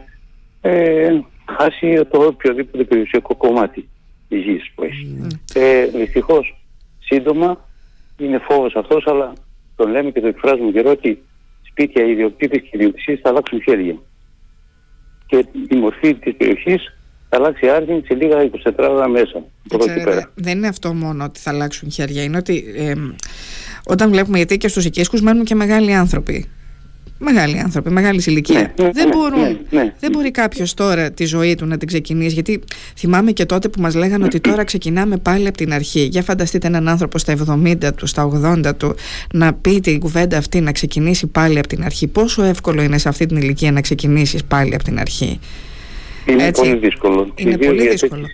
ε, 0.61 1.19
χάσει 1.57 2.01
το 2.11 2.25
οποιοδήποτε 2.25 2.83
περιουσιακό 2.83 3.35
κομμάτι 3.35 3.89
της 4.29 4.43
γης 4.43 4.71
που 4.75 4.83
έχει. 4.83 5.17
Mm. 5.21 5.39
Ε, 5.53 5.85
Δυστυχώς, 5.85 6.61
σύντομα 6.99 7.65
είναι 8.17 8.37
φόβος 8.37 8.75
αυτός, 8.75 9.07
αλλά 9.07 9.33
τον 9.75 9.91
λέμε 9.91 10.11
και 10.11 10.21
το 10.21 10.27
εκφράζουμε 10.27 10.71
καιρό 10.71 10.89
ότι 10.89 11.23
σπίτια, 11.69 12.05
ιδιοκτήτε 12.05 12.57
και 12.57 12.69
ιδιοκτησίε 12.71 13.19
θα 13.21 13.29
αλλάξουν 13.29 13.61
χέρια. 13.61 13.95
Και 15.25 15.45
η 15.69 15.75
μορφή 15.75 16.15
της 16.15 16.35
περιοχής 16.35 16.96
θα 17.29 17.37
αλλάξει 17.37 17.69
άρδιν 17.69 18.03
σε 18.05 18.13
λίγα 18.13 18.49
24 18.77 18.89
ώρα 18.89 19.07
μέσα. 19.07 19.43
Ξέρετε, 19.77 20.27
δεν 20.33 20.57
είναι 20.57 20.67
αυτό 20.67 20.93
μόνο 20.93 21.23
ότι 21.23 21.39
θα 21.39 21.49
αλλάξουν 21.49 21.91
χέρια, 21.91 22.23
είναι 22.23 22.37
ότι 22.37 22.73
ε, 22.77 22.93
όταν 23.85 24.09
βλέπουμε, 24.09 24.37
γιατί 24.37 24.57
και 24.57 24.67
στους 24.67 24.85
οικίσκου 24.85 25.17
μένουν 25.21 25.43
και 25.43 25.55
μεγάλοι 25.55 25.93
άνθρωποι. 25.93 26.49
Μεγάλοι 27.19 27.59
άνθρωποι, 27.59 27.89
μεγάλης 27.89 28.25
ηλικίας. 28.25 28.61
Ναι, 28.61 28.83
ναι, 28.83 28.91
δεν, 28.91 29.07
ναι, 29.07 29.15
μπορούν, 29.15 29.39
ναι, 29.39 29.57
ναι. 29.69 29.93
δεν 29.99 30.11
μπορεί 30.11 30.31
κάποιος 30.31 30.73
τώρα 30.73 31.11
τη 31.11 31.25
ζωή 31.25 31.55
του 31.55 31.65
να 31.65 31.77
την 31.77 31.87
ξεκινήσει. 31.87 32.33
Γιατί 32.33 32.63
θυμάμαι 32.97 33.31
και 33.31 33.45
τότε 33.45 33.69
που 33.69 33.81
μας 33.81 33.95
λέγανε 33.95 34.25
ότι 34.25 34.39
τώρα 34.39 34.63
ξεκινάμε 34.63 35.17
πάλι 35.17 35.47
από 35.47 35.57
την 35.57 35.73
αρχή. 35.73 35.99
Για 35.99 36.21
φανταστείτε 36.21 36.67
έναν 36.67 36.87
άνθρωπο 36.87 37.17
στα 37.17 37.35
70 37.47 37.75
του, 37.95 38.05
στα 38.05 38.29
80 38.65 38.75
του, 38.77 38.95
να 39.33 39.53
πει 39.53 39.79
την 39.79 39.99
κουβέντα 39.99 40.37
αυτή, 40.37 40.61
να 40.61 40.71
ξεκινήσει 40.71 41.27
πάλι 41.27 41.57
από 41.57 41.67
την 41.67 41.83
αρχή. 41.83 42.07
Πόσο 42.07 42.43
εύκολο 42.43 42.81
είναι 42.81 42.97
σε 42.97 43.09
αυτή 43.09 43.25
την 43.25 43.37
ηλικία 43.37 43.71
να 43.71 43.81
ξεκινήσεις 43.81 44.43
πάλι 44.43 44.73
από 44.73 44.83
την 44.83 44.99
αρχή; 44.99 45.39
Είναι 46.29 46.43
Έτσι. 46.43 46.61
πολύ 46.61 46.75
δύσκολο. 46.75 47.33
Είναι 47.35 47.57
πολύ 47.57 47.89
δύσκολο 47.89 48.27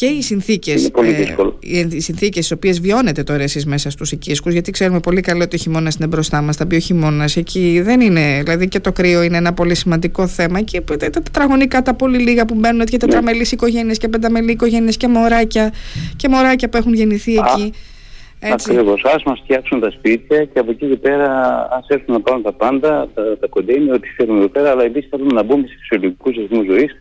και 0.00 0.06
οι 0.06 0.22
συνθήκες. 0.22 0.84
Ε, 0.84 1.86
οι 1.90 2.00
συνθήκες 2.00 2.46
τι 2.48 2.54
οποίες 2.54 2.80
βιώνετε 2.80 3.22
τώρα 3.22 3.42
εσείς 3.42 3.66
μέσα 3.66 3.90
στους 3.90 4.12
οικίσκους, 4.12 4.52
γιατί 4.52 4.70
ξέρουμε 4.70 5.00
πολύ 5.00 5.20
καλά 5.20 5.44
ότι 5.44 5.56
ο 5.56 5.58
χειμώνα 5.58 5.92
είναι 5.98 6.06
μπροστά 6.06 6.42
μας, 6.42 6.56
τα 6.56 6.64
μπει 6.64 6.76
ο 6.76 6.78
χειμώνα. 6.78 7.28
Εκεί 7.36 7.80
δεν 7.84 8.00
είναι. 8.00 8.40
Δηλαδή 8.42 8.68
και 8.68 8.80
το 8.80 8.92
κρύο 8.92 9.22
είναι 9.22 9.36
ένα 9.36 9.52
πολύ 9.52 9.74
σημαντικό 9.74 10.26
θέμα. 10.26 10.60
Και 10.60 10.80
τα 10.80 11.10
τετραγωνικά, 11.10 11.82
τα 11.82 11.94
πολύ 11.94 12.18
λίγα 12.18 12.44
που 12.44 12.54
μπαίνουν 12.54 12.84
και 12.84 12.96
τετραμελείς 12.96 13.50
ναι. 13.50 13.58
οικογένειες 13.58 13.98
και 13.98 14.08
πενταμελείς 14.08 14.52
οικογένειες 14.52 14.96
και 14.96 15.08
μωράκια. 15.08 15.72
Και 16.16 16.28
μωράκια 16.28 16.68
που 16.68 16.76
έχουν 16.76 16.94
γεννηθεί 16.94 17.32
εκεί. 17.32 17.72
Ακριβώ. 18.42 18.92
Α 18.92 19.14
μας 19.24 19.40
φτιάξουν 19.42 19.80
τα 19.80 19.90
σπίτια 19.90 20.44
και 20.44 20.58
από 20.58 20.70
εκεί 20.70 20.86
και 20.86 20.96
πέρα 20.96 21.28
ας 21.70 21.86
έρθουν 21.88 22.14
να 22.14 22.20
πάρουν 22.20 22.42
τα 22.42 22.52
πάντα, 22.52 23.08
τα, 23.14 23.38
τα 23.38 23.46
κοντέινια, 23.46 23.94
ό,τι 23.94 24.08
θέλουν 24.08 24.36
εδώ 24.36 24.48
πέρα. 24.48 24.70
Αλλά 24.70 24.84
εμείς 24.84 25.06
θέλουμε 25.10 25.32
να 25.32 25.42
μπούμε 25.42 25.66
σε 25.66 25.74
φυσιολογικούς 25.78 26.36
ρυθμούς 26.36 26.66
ζωής. 26.66 26.96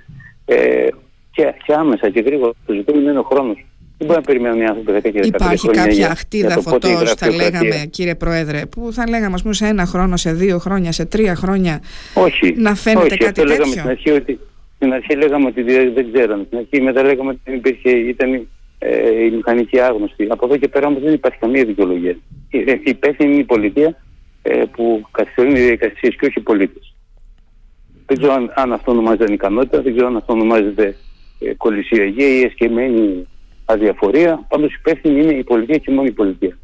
Ε, 0.45 0.87
και, 1.31 1.53
και 1.65 1.73
άμεσα 1.73 2.09
και 2.09 2.19
γρήγορα. 2.19 2.51
Το 2.65 2.73
ζητούμενο 2.73 3.09
είναι 3.09 3.19
ο 3.19 3.23
χρόνος. 3.23 3.65
Δεν 3.97 4.07
μπορεί 4.07 4.19
να 4.19 4.25
περιμένουν 4.25 4.61
οι 4.61 4.65
άνθρωποι 4.65 4.91
10 4.91 5.01
και 5.01 5.19
15 5.23 5.25
Υπάρχει 5.25 5.67
κάποια 5.67 6.09
αχτίδα 6.09 6.61
φωτός, 6.61 7.13
θα 7.13 7.31
λέγαμε, 7.31 7.85
κύριε 7.89 8.15
Πρόεδρε, 8.15 8.65
που 8.65 8.93
θα 8.93 9.09
λέγαμε 9.09 9.33
ας 9.33 9.41
πούμε, 9.41 9.53
σε 9.53 9.67
ένα 9.67 9.85
χρόνο, 9.85 10.17
σε 10.17 10.33
δύο 10.33 10.57
χρόνια, 10.57 10.91
σε 10.91 11.05
τρία 11.05 11.35
χρόνια 11.35 11.81
όχι, 12.13 12.53
να 12.57 12.75
φαίνεται 12.75 13.05
όχι, 13.05 13.17
κάτι 13.17 13.41
αυτό 13.41 13.41
τέτοιο; 13.41 13.55
Λέγαμε 13.55 13.71
στην 13.71 13.89
αρχή 13.89 14.09
ότι 14.09 14.39
στην 14.75 14.93
αρχή 14.93 15.15
λέγαμε 15.15 15.45
ότι 15.45 15.61
δεν 15.93 16.11
ξέραμε. 16.13 16.43
Στην 16.45 16.57
αρχή 16.57 16.81
μετά 16.81 17.03
λέγαμε 17.03 17.29
ότι 17.29 17.55
υπήρχε, 17.55 17.89
ήταν 17.89 18.47
ε, 18.79 19.23
η 19.25 19.29
μηχανική 19.29 19.79
άγνωστη. 19.79 20.27
Από 20.29 20.45
εδώ 20.45 20.57
και 20.57 20.67
πέρα 20.67 20.87
όμως 20.87 21.01
δεν 21.01 21.13
υπάρχει 21.13 21.37
καμία 21.39 21.65
δικαιολογία. 21.65 22.17
Η 22.49 22.81
υπεύθυνη 22.83 23.31
είναι 23.31 23.41
η 23.41 23.45
πολιτεία 23.45 23.95
ε, 24.41 24.63
που 24.71 25.07
καθυστερούν 25.11 25.55
οι 25.55 25.59
διαδικασίες 25.59 26.15
και 26.15 26.25
όχι 26.25 26.39
οι 26.39 26.41
πολίτες. 26.41 26.93
Δεν 28.05 28.17
ξέρω 28.17 28.33
αν, 28.33 28.51
αν 28.55 28.73
αυτό 28.73 28.91
ονομάζεται 28.91 29.23
ανικανότητα, 29.23 29.81
δεν 29.81 29.93
ξέρω 29.93 30.07
αν 30.07 30.15
αυτό 30.15 30.33
ονομάζεται 30.33 30.95
ε, 31.39 31.53
κολυσιεργία 31.53 32.27
ή 32.27 32.41
εσκεμμένη 32.41 33.27
αδιαφορία. 33.65 34.45
Πάντως 34.49 34.73
υπεύθυνη 34.73 35.21
είναι 35.21 35.33
η 35.33 35.43
πολιτεία 35.43 35.77
και 35.77 35.91
μόνο 35.91 36.07
η 36.07 36.11
πολιτεία. 36.11 36.57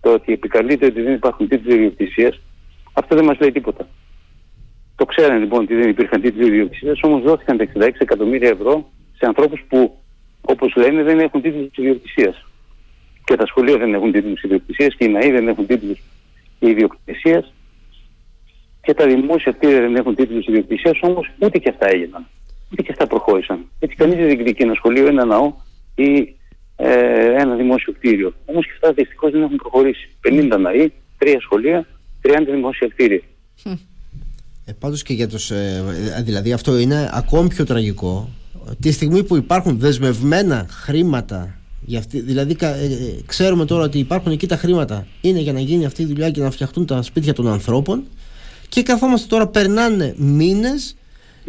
Το 0.00 0.12
ότι 0.12 0.32
επικαλείται 0.32 0.86
ότι 0.86 1.02
δεν 1.02 1.12
υπάρχουν 1.12 1.48
τίτλοι 1.48 1.74
ιδιοκτησίας, 1.74 2.40
αυτό 2.92 3.16
δεν 3.16 3.24
μας 3.24 3.38
λέει 3.38 3.52
τίποτα. 3.52 3.88
Το 4.96 5.04
ξέρανε 5.04 5.38
λοιπόν 5.38 5.62
ότι 5.62 5.74
δεν 5.74 5.88
υπήρχαν 5.88 6.20
τίτλοι 6.20 6.46
ιδιοκτησίας, 6.46 7.00
όμως 7.02 7.22
δόθηκαν 7.22 7.56
τα 7.56 7.66
66 7.74 7.90
εκατομμύρια 7.98 8.48
ευρώ 8.48 8.90
σε 9.16 9.26
ανθρώπους 9.26 9.64
που, 9.68 9.99
όπως 10.40 10.74
λένε, 10.76 11.02
δεν 11.02 11.18
έχουν 11.18 11.42
τίτλους 11.42 11.68
ιδιοκτησίας. 11.76 12.44
Και 13.24 13.36
τα 13.36 13.46
σχολεία 13.46 13.76
δεν 13.76 13.94
έχουν 13.94 14.12
τίτλους 14.12 14.42
ιδιοκτησίας 14.42 14.94
και 14.94 15.04
οι 15.04 15.08
ναοί 15.08 15.30
δεν 15.30 15.48
έχουν 15.48 15.66
τίτλους 15.66 15.98
ιδιοκτησίας 16.58 17.52
και 18.82 18.94
τα 18.94 19.06
δημόσια 19.06 19.52
κτίρια 19.52 19.80
δεν 19.80 19.96
έχουν 19.96 20.14
τίτλους 20.14 20.46
ιδιοκτησίας, 20.46 20.98
όμως 21.00 21.30
ούτε 21.38 21.58
και 21.58 21.68
αυτά 21.68 21.88
έγιναν. 21.88 22.26
και 22.76 22.90
αυτά 22.90 23.06
προχώρησαν. 23.06 23.66
Έτσι 23.78 23.96
κανεί 23.96 24.14
δεν 24.14 24.26
διεκδικεί 24.26 24.62
ένα 24.62 24.74
σχολείο, 24.74 25.06
ένα 25.06 25.24
ναό 25.24 25.52
ή 25.94 26.34
ε, 26.76 27.42
ένα 27.42 27.54
δημόσιο 27.54 27.92
κτίριο. 27.92 28.34
Όμως 28.44 28.66
και 28.66 28.72
αυτά 28.74 28.92
δυστυχώς 28.92 29.30
δεν 29.30 29.42
έχουν 29.42 29.56
προχωρήσει. 29.56 30.08
50 30.28 30.58
ναοί, 30.60 30.92
τρία 31.18 31.40
σχολεία, 31.40 31.86
30 32.22 32.30
δημόσια 32.50 32.88
κτίρια. 32.88 33.22
Ε, 34.64 34.72
πάντως 34.78 35.02
και 35.02 35.12
για 35.12 35.28
τους, 35.28 35.50
ε, 35.50 35.82
δηλαδή 36.24 36.52
αυτό 36.52 36.78
είναι 36.78 37.10
ακόμη 37.12 37.48
πιο 37.48 37.64
τραγικό 37.64 38.28
τη 38.80 38.92
στιγμή 38.92 39.24
που 39.24 39.36
υπάρχουν 39.36 39.78
δεσμευμένα 39.78 40.66
χρήματα 40.70 41.54
για 41.80 41.98
αυτή, 41.98 42.20
δηλαδή 42.20 42.56
ε, 42.60 42.66
ε, 42.66 42.76
ξέρουμε 43.26 43.64
τώρα 43.64 43.84
ότι 43.84 43.98
υπάρχουν 43.98 44.32
εκεί 44.32 44.46
τα 44.46 44.56
χρήματα 44.56 45.06
είναι 45.20 45.38
για 45.38 45.52
να 45.52 45.60
γίνει 45.60 45.84
αυτή 45.84 46.02
η 46.02 46.04
δουλειά 46.04 46.30
και 46.30 46.40
να 46.40 46.50
φτιαχτούν 46.50 46.86
τα 46.86 47.02
σπίτια 47.02 47.32
των 47.32 47.48
ανθρώπων 47.48 48.02
και 48.68 48.82
καθόμαστε 48.82 49.26
τώρα 49.28 49.46
περνάνε 49.46 50.14
μήνες 50.16 50.94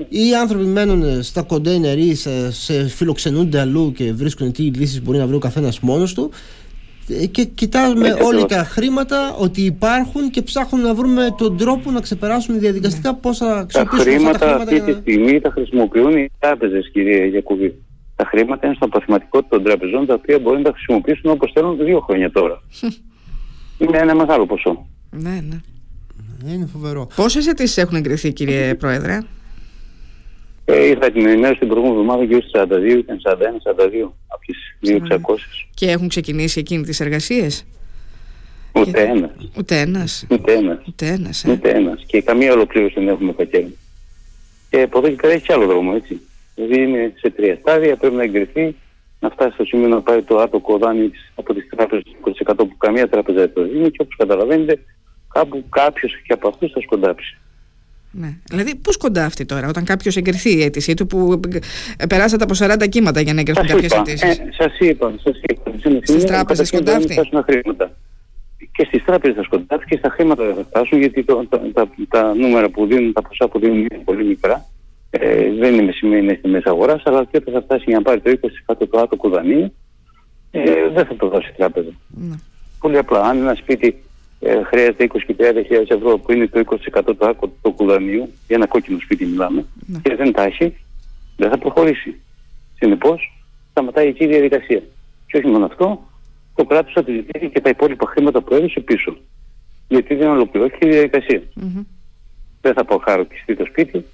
οι 0.09 0.35
άνθρωποι 0.41 0.65
μένουν 0.65 1.23
στα 1.23 1.41
κοντέινερ 1.41 1.97
ή 1.97 2.15
σε, 2.15 2.51
σε 2.51 2.87
φιλοξενούνται 2.87 3.59
αλλού 3.59 3.91
και 3.91 4.13
βρίσκουν 4.13 4.51
τι 4.51 4.63
λύσεις 4.63 5.01
μπορεί 5.01 5.17
να 5.17 5.27
βρει 5.27 5.35
ο 5.35 5.39
καθένας 5.39 5.79
μόνος 5.79 6.13
του 6.13 6.29
ε, 6.31 6.70
και 7.31 7.43
κοιτάζουμε 7.43 8.07
ε, 8.07 8.23
όλοι 8.23 8.45
τα 8.45 8.63
χρήματα 8.63 9.35
ότι 9.39 9.61
υπάρχουν 9.61 10.29
και 10.29 10.41
ψάχνουμε 10.41 10.87
να 10.87 10.93
βρούμε 10.93 11.35
τον 11.37 11.57
τρόπο 11.57 11.91
να 11.91 11.99
ξεπεράσουμε 11.99 12.57
διαδικαστικά 12.57 13.15
πώ 13.15 13.33
θα 13.33 13.57
αξιοποιήσουμε 13.57 14.29
αυτά 14.29 14.45
τα 14.45 14.45
χρήματα. 14.45 14.61
Αυτή 14.61 14.93
τη 14.93 14.99
στιγμή 14.99 15.39
τα 15.39 15.49
χρησιμοποιούν 15.51 16.17
οι 16.17 16.29
τράπεζες, 16.39 16.89
κυρία 16.91 17.25
Γιακουβή. 17.25 17.81
Τα 18.15 18.25
χρήματα 18.25 18.65
είναι 18.65 18.75
στο 18.75 18.85
αποθηματικό 18.85 19.43
των 19.43 19.63
τραπεζών 19.63 20.05
τα 20.05 20.13
οποία 20.13 20.39
μπορεί 20.39 20.57
να 20.57 20.63
τα 20.63 20.71
χρησιμοποιήσουν 20.71 21.31
όπως 21.31 21.51
θέλουν 21.53 21.77
δύο 21.77 21.99
χρόνια 21.99 22.31
τώρα. 22.31 22.61
είναι 23.81 23.97
ένα 23.97 24.15
μεγάλο 24.15 24.45
ποσό. 24.45 24.87
Ναι, 25.09 25.43
ναι. 25.49 25.59
Είναι 26.53 26.65
φοβερό. 26.65 27.07
Πόσες 27.15 27.47
αιτήσεις 27.47 27.77
έχουν 27.77 27.95
εγκριθεί, 27.95 28.33
κύριε 28.33 28.75
Πρόεδρε; 28.75 29.17
Ε, 30.65 30.85
ήρθα 30.85 31.11
την 31.11 31.27
ενημέρωση 31.27 31.59
την 31.59 31.67
προηγούμενη 31.67 31.99
εβδομάδα 31.99 32.25
και 32.25 32.43
42, 32.51 32.97
ήταν 32.97 33.19
41, 33.23 33.61
42 33.61 34.13
από 34.27 34.41
τις 34.45 34.77
2.600. 34.81 35.67
Και 35.73 35.91
έχουν 35.91 36.07
ξεκινήσει 36.07 36.59
εκείνη 36.59 36.83
τις 36.83 36.99
εργασίες; 36.99 37.65
Ούτε 38.73 39.01
ένας. 39.01 39.31
Ούτε 39.57 39.79
ένας. 39.79 40.25
Ούτε 40.29 40.53
ένας. 40.53 40.79
Ούτε 40.87 41.07
ένας. 41.07 41.43
Ε. 41.43 41.51
Ούτε 41.51 41.69
ένας. 41.69 42.03
Και 42.05 42.21
καμία 42.21 42.53
ολοκλήρωση 42.53 42.93
δεν 42.93 43.07
έχουμε 43.07 43.33
κατέβει. 43.33 43.77
Και 44.69 44.81
από 44.81 44.97
εδώ 44.97 45.09
και 45.09 45.15
πέρα 45.15 45.33
έχει 45.33 45.45
κι 45.45 45.53
άλλο 45.53 45.65
δρόμο, 45.65 45.91
έτσι. 45.95 46.21
Δηλαδή 46.55 46.81
είναι 46.81 47.13
σε 47.17 47.29
τρία 47.29 47.57
στάδια, 47.61 47.95
πρέπει 47.95 48.15
να 48.15 48.23
εγκριθεί, 48.23 48.75
να 49.19 49.29
φτάσει 49.29 49.53
στο 49.53 49.65
σημείο 49.65 49.87
να 49.87 50.01
πάρει 50.01 50.21
το 50.21 50.37
άτομο 50.37 50.77
δάνειο 50.77 51.11
από 51.35 51.53
τις 51.53 51.69
τράπεζες 51.69 52.03
20% 52.47 52.53
που 52.55 52.77
καμία 52.77 53.09
τράπεζα 53.09 53.39
δεν 53.39 53.53
το 53.53 53.63
δίνει 53.63 53.91
και 53.91 54.01
όπως 54.01 54.15
καταλαβαίνετε, 54.17 54.83
κάπου 55.33 55.63
κάποιος 55.69 56.21
και 56.25 56.33
από 56.33 56.47
αυτούς 56.47 56.71
θα 56.71 56.81
σκοντάψει. 56.81 57.37
Ναι. 58.11 58.37
Δηλαδή, 58.43 58.75
πώς 58.75 58.97
κοντάφτει 58.97 59.45
τώρα, 59.45 59.67
όταν 59.67 59.83
κάποιος 59.83 60.15
εγκριθεί 60.15 60.57
η 60.57 60.63
αίτησή 60.63 60.93
του, 60.93 61.07
που 61.07 61.39
περάσατε 62.09 62.43
από 62.43 62.53
40 62.53 62.87
κύματα 62.89 63.21
για 63.21 63.33
να 63.33 63.39
εγκριθούν 63.39 63.67
κάποιες 63.67 63.91
αιτήσεις; 63.91 64.37
Ε, 64.37 64.49
σας 64.57 64.79
είπα, 64.79 65.13
σας 65.23 65.41
είπα. 65.41 65.71
Στις 66.03 66.23
τράπεζες 66.23 66.67
σκοντάφτει. 66.67 67.19
χρήματα. 67.45 67.91
Και 68.71 68.85
στις 68.85 69.03
τράπεζες 69.03 69.35
θα 69.35 69.43
σκοντάφτει 69.43 69.85
και 69.85 69.97
στα 69.97 70.09
χρήματα 70.09 70.45
δεν 70.45 70.55
θα 70.55 70.63
φτάσουν, 70.63 70.99
γιατί 70.99 71.23
το, 71.23 71.45
τα, 71.49 71.61
τα, 71.73 71.89
τα, 72.09 72.33
νούμερα 72.35 72.69
που 72.69 72.85
δίνουν, 72.85 73.13
τα 73.13 73.21
ποσά 73.21 73.47
που 73.47 73.59
δίνουν 73.59 73.77
είναι 73.77 74.01
πολύ 74.03 74.25
μικρά. 74.25 74.65
Ε, 75.09 75.51
δεν 75.59 75.73
είναι 75.73 75.91
σημαίνει 75.91 76.35
στη 76.35 76.47
μέση 76.47 76.63
αγοράς, 76.69 77.01
αλλά 77.05 77.25
και 77.25 77.37
όταν 77.37 77.53
θα 77.53 77.61
φτάσει 77.61 77.83
για 77.87 77.95
να 77.95 78.01
πάρει 78.01 78.19
το 78.19 78.39
20% 78.67 78.75
του 78.89 78.99
άτομου 78.99 79.33
δανείου, 79.33 79.73
ε, 80.51 80.61
δεν 80.93 81.05
θα 81.05 81.15
το 81.15 81.27
δώσει 81.27 81.49
η 81.49 81.57
τράπεζα. 81.57 81.89
Ναι. 82.07 82.35
Πολύ 82.79 82.97
απλά. 82.97 83.19
Αν 83.21 83.37
ένα 83.37 83.55
σπίτι 83.55 84.03
ε, 84.43 84.63
χρειάζεται 84.63 85.07
20 85.13 85.19
και 85.27 85.35
30 85.37 85.43
ευρώ 85.87 86.17
που 86.17 86.31
είναι 86.31 86.47
το 86.47 86.63
20% 86.93 87.03
του 87.17 87.25
άκου 87.25 87.51
του 87.61 87.71
κουδανίου, 87.71 88.29
για 88.47 88.55
ένα 88.55 88.67
κόκκινο 88.67 88.99
σπίτι 88.99 89.25
μιλάμε, 89.25 89.65
ναι. 89.85 89.99
και 90.03 90.15
δεν 90.15 90.31
τα 90.31 90.43
έχει, 90.43 90.75
δεν 91.37 91.49
θα 91.49 91.57
προχωρήσει. 91.57 92.15
Συνεπώς, 92.77 93.43
σταματάει 93.69 94.07
εκεί 94.07 94.23
η 94.23 94.27
διαδικασία. 94.27 94.81
Και 95.27 95.37
όχι 95.37 95.47
μόνο 95.47 95.65
αυτό, 95.65 96.09
το 96.55 96.65
κράτος 96.65 96.93
θα 96.93 97.03
τη 97.03 97.11
ζητήσει 97.11 97.49
και 97.49 97.61
τα 97.61 97.69
υπόλοιπα 97.69 98.07
χρήματα 98.07 98.41
που 98.41 98.53
έδωσε 98.53 98.79
πίσω. 98.79 99.17
Γιατί 99.87 100.15
δεν 100.15 100.27
ολοκληρώθηκε 100.27 100.87
η 100.87 100.91
διαδικασία. 100.91 101.41
Mm-hmm. 101.61 101.85
Δεν 102.61 102.73
θα 102.73 102.85
πω 102.85 102.97
χαρακτηριστεί 102.97 103.55
το 103.55 103.65
σπίτι 103.65 104.05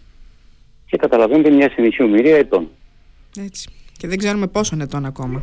και 0.86 0.98
καταλαβαίνετε 0.98 1.50
μια 1.50 1.70
συνεχή 1.70 2.04
ομοιρία 2.04 2.38
ετών. 2.38 2.68
Έτσι. 3.40 3.70
Και 3.98 4.08
δεν 4.08 4.18
ξέρουμε 4.18 4.48
πόσο 4.48 4.78
ετών 4.82 5.06
ακόμα. 5.06 5.42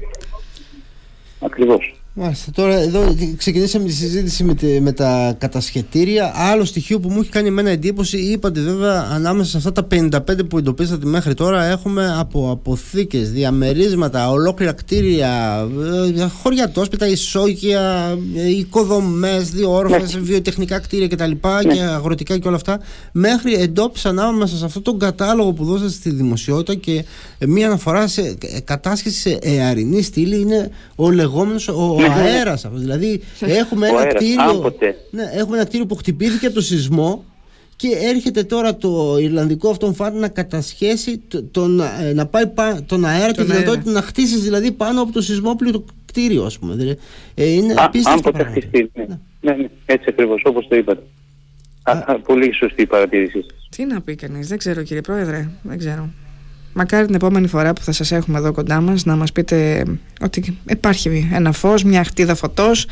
Ακριβώς. 1.40 2.03
Μάλιστα. 2.16 2.50
Τώρα 2.54 2.74
εδώ 2.74 3.14
ξεκινήσαμε 3.36 3.84
τη 3.84 3.92
συζήτηση 3.92 4.44
με, 4.44 4.54
με 4.80 4.92
τα 4.92 5.34
κατασχετήρια. 5.38 6.32
Άλλο 6.34 6.64
στοιχείο 6.64 7.00
που 7.00 7.10
μου 7.10 7.20
έχει 7.20 7.30
κάνει 7.30 7.48
εμένα 7.48 7.70
εντύπωση, 7.70 8.18
είπατε 8.18 8.60
βέβαια 8.60 9.08
ανάμεσα 9.10 9.50
σε 9.50 9.56
αυτά 9.56 9.72
τα 9.72 9.86
55 9.90 10.48
που 10.48 10.58
εντοπίσατε 10.58 11.06
μέχρι 11.06 11.34
τώρα, 11.34 11.64
έχουμε 11.64 12.14
από 12.18 12.50
αποθήκες, 12.50 13.30
διαμερίσματα, 13.30 14.30
ολόκληρα 14.30 14.72
κτίρια, 14.72 15.64
ε, 16.16 16.26
χωριατόσπιτα, 16.42 17.08
ισόγεια, 17.08 18.18
ε, 18.36 18.50
οικοδομές, 18.50 19.50
διόρφες, 19.50 20.14
ναι. 20.14 20.20
βιοτεχνικά 20.20 20.78
κτίρια 20.78 21.08
κτλ. 21.08 21.30
Ναι. 21.66 21.74
και 21.74 21.80
αγροτικά 21.80 22.38
και 22.38 22.48
όλα 22.48 22.56
αυτά. 22.56 22.80
Μέχρι 23.12 23.54
εντόπισαν 23.54 24.18
ανάμεσα 24.18 24.56
σε 24.56 24.64
αυτόν 24.64 24.82
τον 24.82 24.98
κατάλογο 24.98 25.52
που 25.52 25.64
δώσατε 25.64 25.90
στη 25.90 26.10
δημοσιότητα 26.10 26.74
και 26.74 27.04
μία 27.46 27.66
αναφορά 27.66 28.06
σε 28.06 28.36
κατάσχεση 28.64 29.20
σε 29.20 29.38
εαρινή 29.42 30.02
στήλη 30.02 30.40
είναι 30.40 30.70
ο 30.94 31.10
λεγόμενος 31.10 31.68
ο 31.68 32.02
ο 32.03 32.03
αέρας 32.12 32.64
αυτός. 32.64 32.80
Δηλαδή 32.80 33.22
έχουμε 33.40 33.88
ένα, 33.88 34.06
κτίριο, 34.06 34.74
ναι, 35.10 35.22
έχουμε 35.32 35.56
ένα 35.56 35.66
κτίριο 35.66 35.86
που 35.86 35.94
χτυπήθηκε 35.94 36.46
από 36.46 36.54
το 36.54 36.60
σεισμό 36.60 37.24
και 37.76 37.88
έρχεται 38.02 38.42
τώρα 38.42 38.76
το 38.76 39.16
Ιρλανδικό 39.20 39.70
αυτόν 39.70 39.94
φάτι 39.94 40.16
να 40.16 40.28
κατασχέσει 40.28 41.22
τον, 41.50 41.80
ε, 41.80 42.12
να 42.12 42.26
πάει 42.26 42.44
τον 42.86 43.04
αέρα 43.04 43.32
τον 43.32 43.34
και 43.34 43.50
τη 43.50 43.56
δυνατότητα 43.56 43.90
να 43.90 44.02
χτίσει 44.02 44.38
δηλαδή 44.38 44.72
πάνω 44.72 45.02
από 45.02 45.12
το 45.12 45.22
σεισμόπληκτο 45.22 45.84
κτίριο, 46.04 46.44
ας 46.44 46.58
πούμε. 46.58 46.74
Δηλαδή, 46.74 46.98
ε, 47.34 47.50
είναι 47.50 47.74
απίστευτο. 47.76 48.28
Αν 48.28 48.32
ποτέ 48.32 48.44
χτιστεί. 48.44 48.90
Ναι. 48.94 49.04
Ναι. 49.04 49.16
ναι, 49.40 49.62
ναι, 49.62 49.68
έτσι 49.86 50.06
ακριβώς 50.08 50.42
όπως 50.44 50.68
το 50.68 50.76
είπατε. 50.76 51.02
Α, 51.82 52.18
πολύ 52.20 52.54
σωστή 52.54 52.82
η 52.82 52.86
παρατήρησή 52.86 53.40
σας. 53.40 53.68
Τι 53.76 53.84
να 53.84 54.00
πει 54.00 54.14
κανείς, 54.14 54.48
δεν 54.48 54.58
ξέρω 54.58 54.82
κύριε 54.82 55.00
Πρόεδρε, 55.00 55.48
δεν 55.62 55.78
ξέρω. 55.78 56.10
Μακάρι 56.74 57.06
την 57.06 57.14
επόμενη 57.14 57.46
φορά 57.46 57.72
που 57.72 57.82
θα 57.82 57.92
σας 57.92 58.12
έχουμε 58.12 58.38
εδώ 58.38 58.52
κοντά 58.52 58.80
μας 58.80 59.04
να 59.04 59.16
μας 59.16 59.32
πείτε 59.32 59.84
ότι 60.20 60.58
υπάρχει 60.68 61.30
ένα 61.34 61.52
φως, 61.52 61.84
μια 61.84 62.04
χτίδα 62.04 62.34
φωτός 62.34 62.86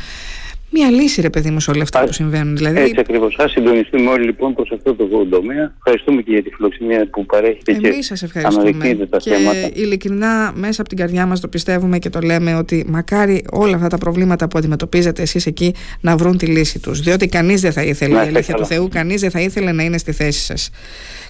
μια 0.74 0.90
λύση, 0.90 1.20
ρε 1.20 1.30
παιδί 1.30 1.50
μου, 1.50 1.60
σε 1.60 1.70
όλα 1.70 1.82
αυτά 1.82 2.04
που 2.04 2.12
συμβαίνουν. 2.12 2.56
Δηλαδή... 2.56 2.80
Έτσι 2.80 2.94
ακριβώς. 2.98 3.38
Α 3.38 3.48
συντονιστούμε 3.48 4.10
όλοι 4.10 4.24
λοιπόν 4.24 4.54
προς 4.54 4.70
αυτό 4.70 4.94
το 4.94 5.26
τομέα. 5.30 5.74
Ευχαριστούμε 5.76 6.22
και 6.22 6.30
για 6.30 6.42
τη 6.42 6.50
φιλοξενία 6.50 7.08
που 7.10 7.26
παρέχετε 7.26 7.72
Εμείς 7.72 7.96
και 7.96 8.02
σας 8.02 8.22
ευχαριστούμε. 8.22 9.06
τα 9.10 9.16
και 9.16 9.30
θέματα. 9.30 9.70
ειλικρινά, 9.72 10.52
μέσα 10.54 10.80
από 10.80 10.88
την 10.88 10.98
καρδιά 10.98 11.26
μας 11.26 11.40
το 11.40 11.48
πιστεύουμε 11.48 11.98
και 11.98 12.10
το 12.10 12.20
λέμε 12.20 12.54
ότι 12.54 12.84
μακάρι 12.88 13.44
όλα 13.50 13.76
αυτά 13.76 13.88
τα 13.88 13.98
προβλήματα 13.98 14.48
που 14.48 14.58
αντιμετωπίζετε 14.58 15.22
εσείς 15.22 15.46
εκεί 15.46 15.74
να 16.00 16.16
βρουν 16.16 16.36
τη 16.38 16.46
λύση 16.46 16.78
τους. 16.78 17.00
Διότι 17.00 17.28
κανείς 17.28 17.60
δεν 17.60 17.72
θα 17.72 17.82
ήθελε, 17.82 18.14
η 18.14 18.18
αλήθεια 18.18 18.54
του 18.54 18.66
Θεού, 18.66 18.88
κανείς 18.88 19.20
δεν 19.20 19.30
θα 19.30 19.40
ήθελε 19.40 19.72
να 19.72 19.82
είναι 19.82 19.98
στη 19.98 20.12
θέση 20.12 20.40
σας. 20.40 20.70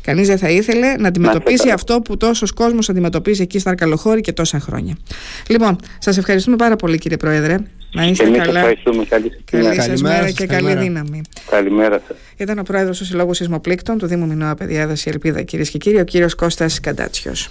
Κανείς 0.02 0.28
δεν 0.28 0.38
θα 0.38 0.50
ήθελε 0.50 0.96
να 0.96 1.08
αντιμετωπίσει 1.08 1.70
αυτό 1.70 2.00
που 2.00 2.16
τόσος 2.16 2.52
κόσμος 2.52 2.88
αντιμετωπίζει 2.88 3.42
εκεί 3.42 3.58
στα 3.58 3.70
Αρκαλοχώρη 3.70 4.20
και 4.20 4.32
τόσα 4.32 4.60
χρόνια. 4.60 4.96
Λοιπόν, 5.48 5.76
σας 5.98 6.18
ευχαριστούμε 6.18 6.56
πάρα 6.56 6.76
πολύ, 6.76 6.98
κύριε 6.98 7.16
Πρόεδρε. 7.16 7.56
Να 7.94 8.06
είστε 8.06 8.24
Εμείς 8.24 8.38
καλά. 8.38 8.58
Ευχαριστούμε. 8.58 9.04
Καλή, 9.04 9.32
καλή 9.50 9.80
σας 9.80 10.02
μέρα 10.02 10.30
και 10.30 10.46
καλή 10.46 10.74
δύναμη. 10.74 11.20
Καλημέρα 11.50 12.02
σας. 12.06 12.16
Ήταν 12.36 12.58
ο 12.58 12.62
πρόεδρος 12.62 12.98
του 12.98 13.04
Συλλόγου 13.04 13.34
Σεισμοπλήκτων 13.34 13.98
του 13.98 14.06
Δήμου 14.06 14.26
Μινώα 14.26 14.54
Παιδιάδας 14.54 15.04
η 15.04 15.08
Ελπίδα 15.08 15.42
κυρίες 15.42 15.70
και 15.70 15.78
κύριοι, 15.78 16.00
ο 16.00 16.04
κύριος 16.04 16.34
Κώστας 16.34 16.80
Καντάτσιος. 16.80 17.50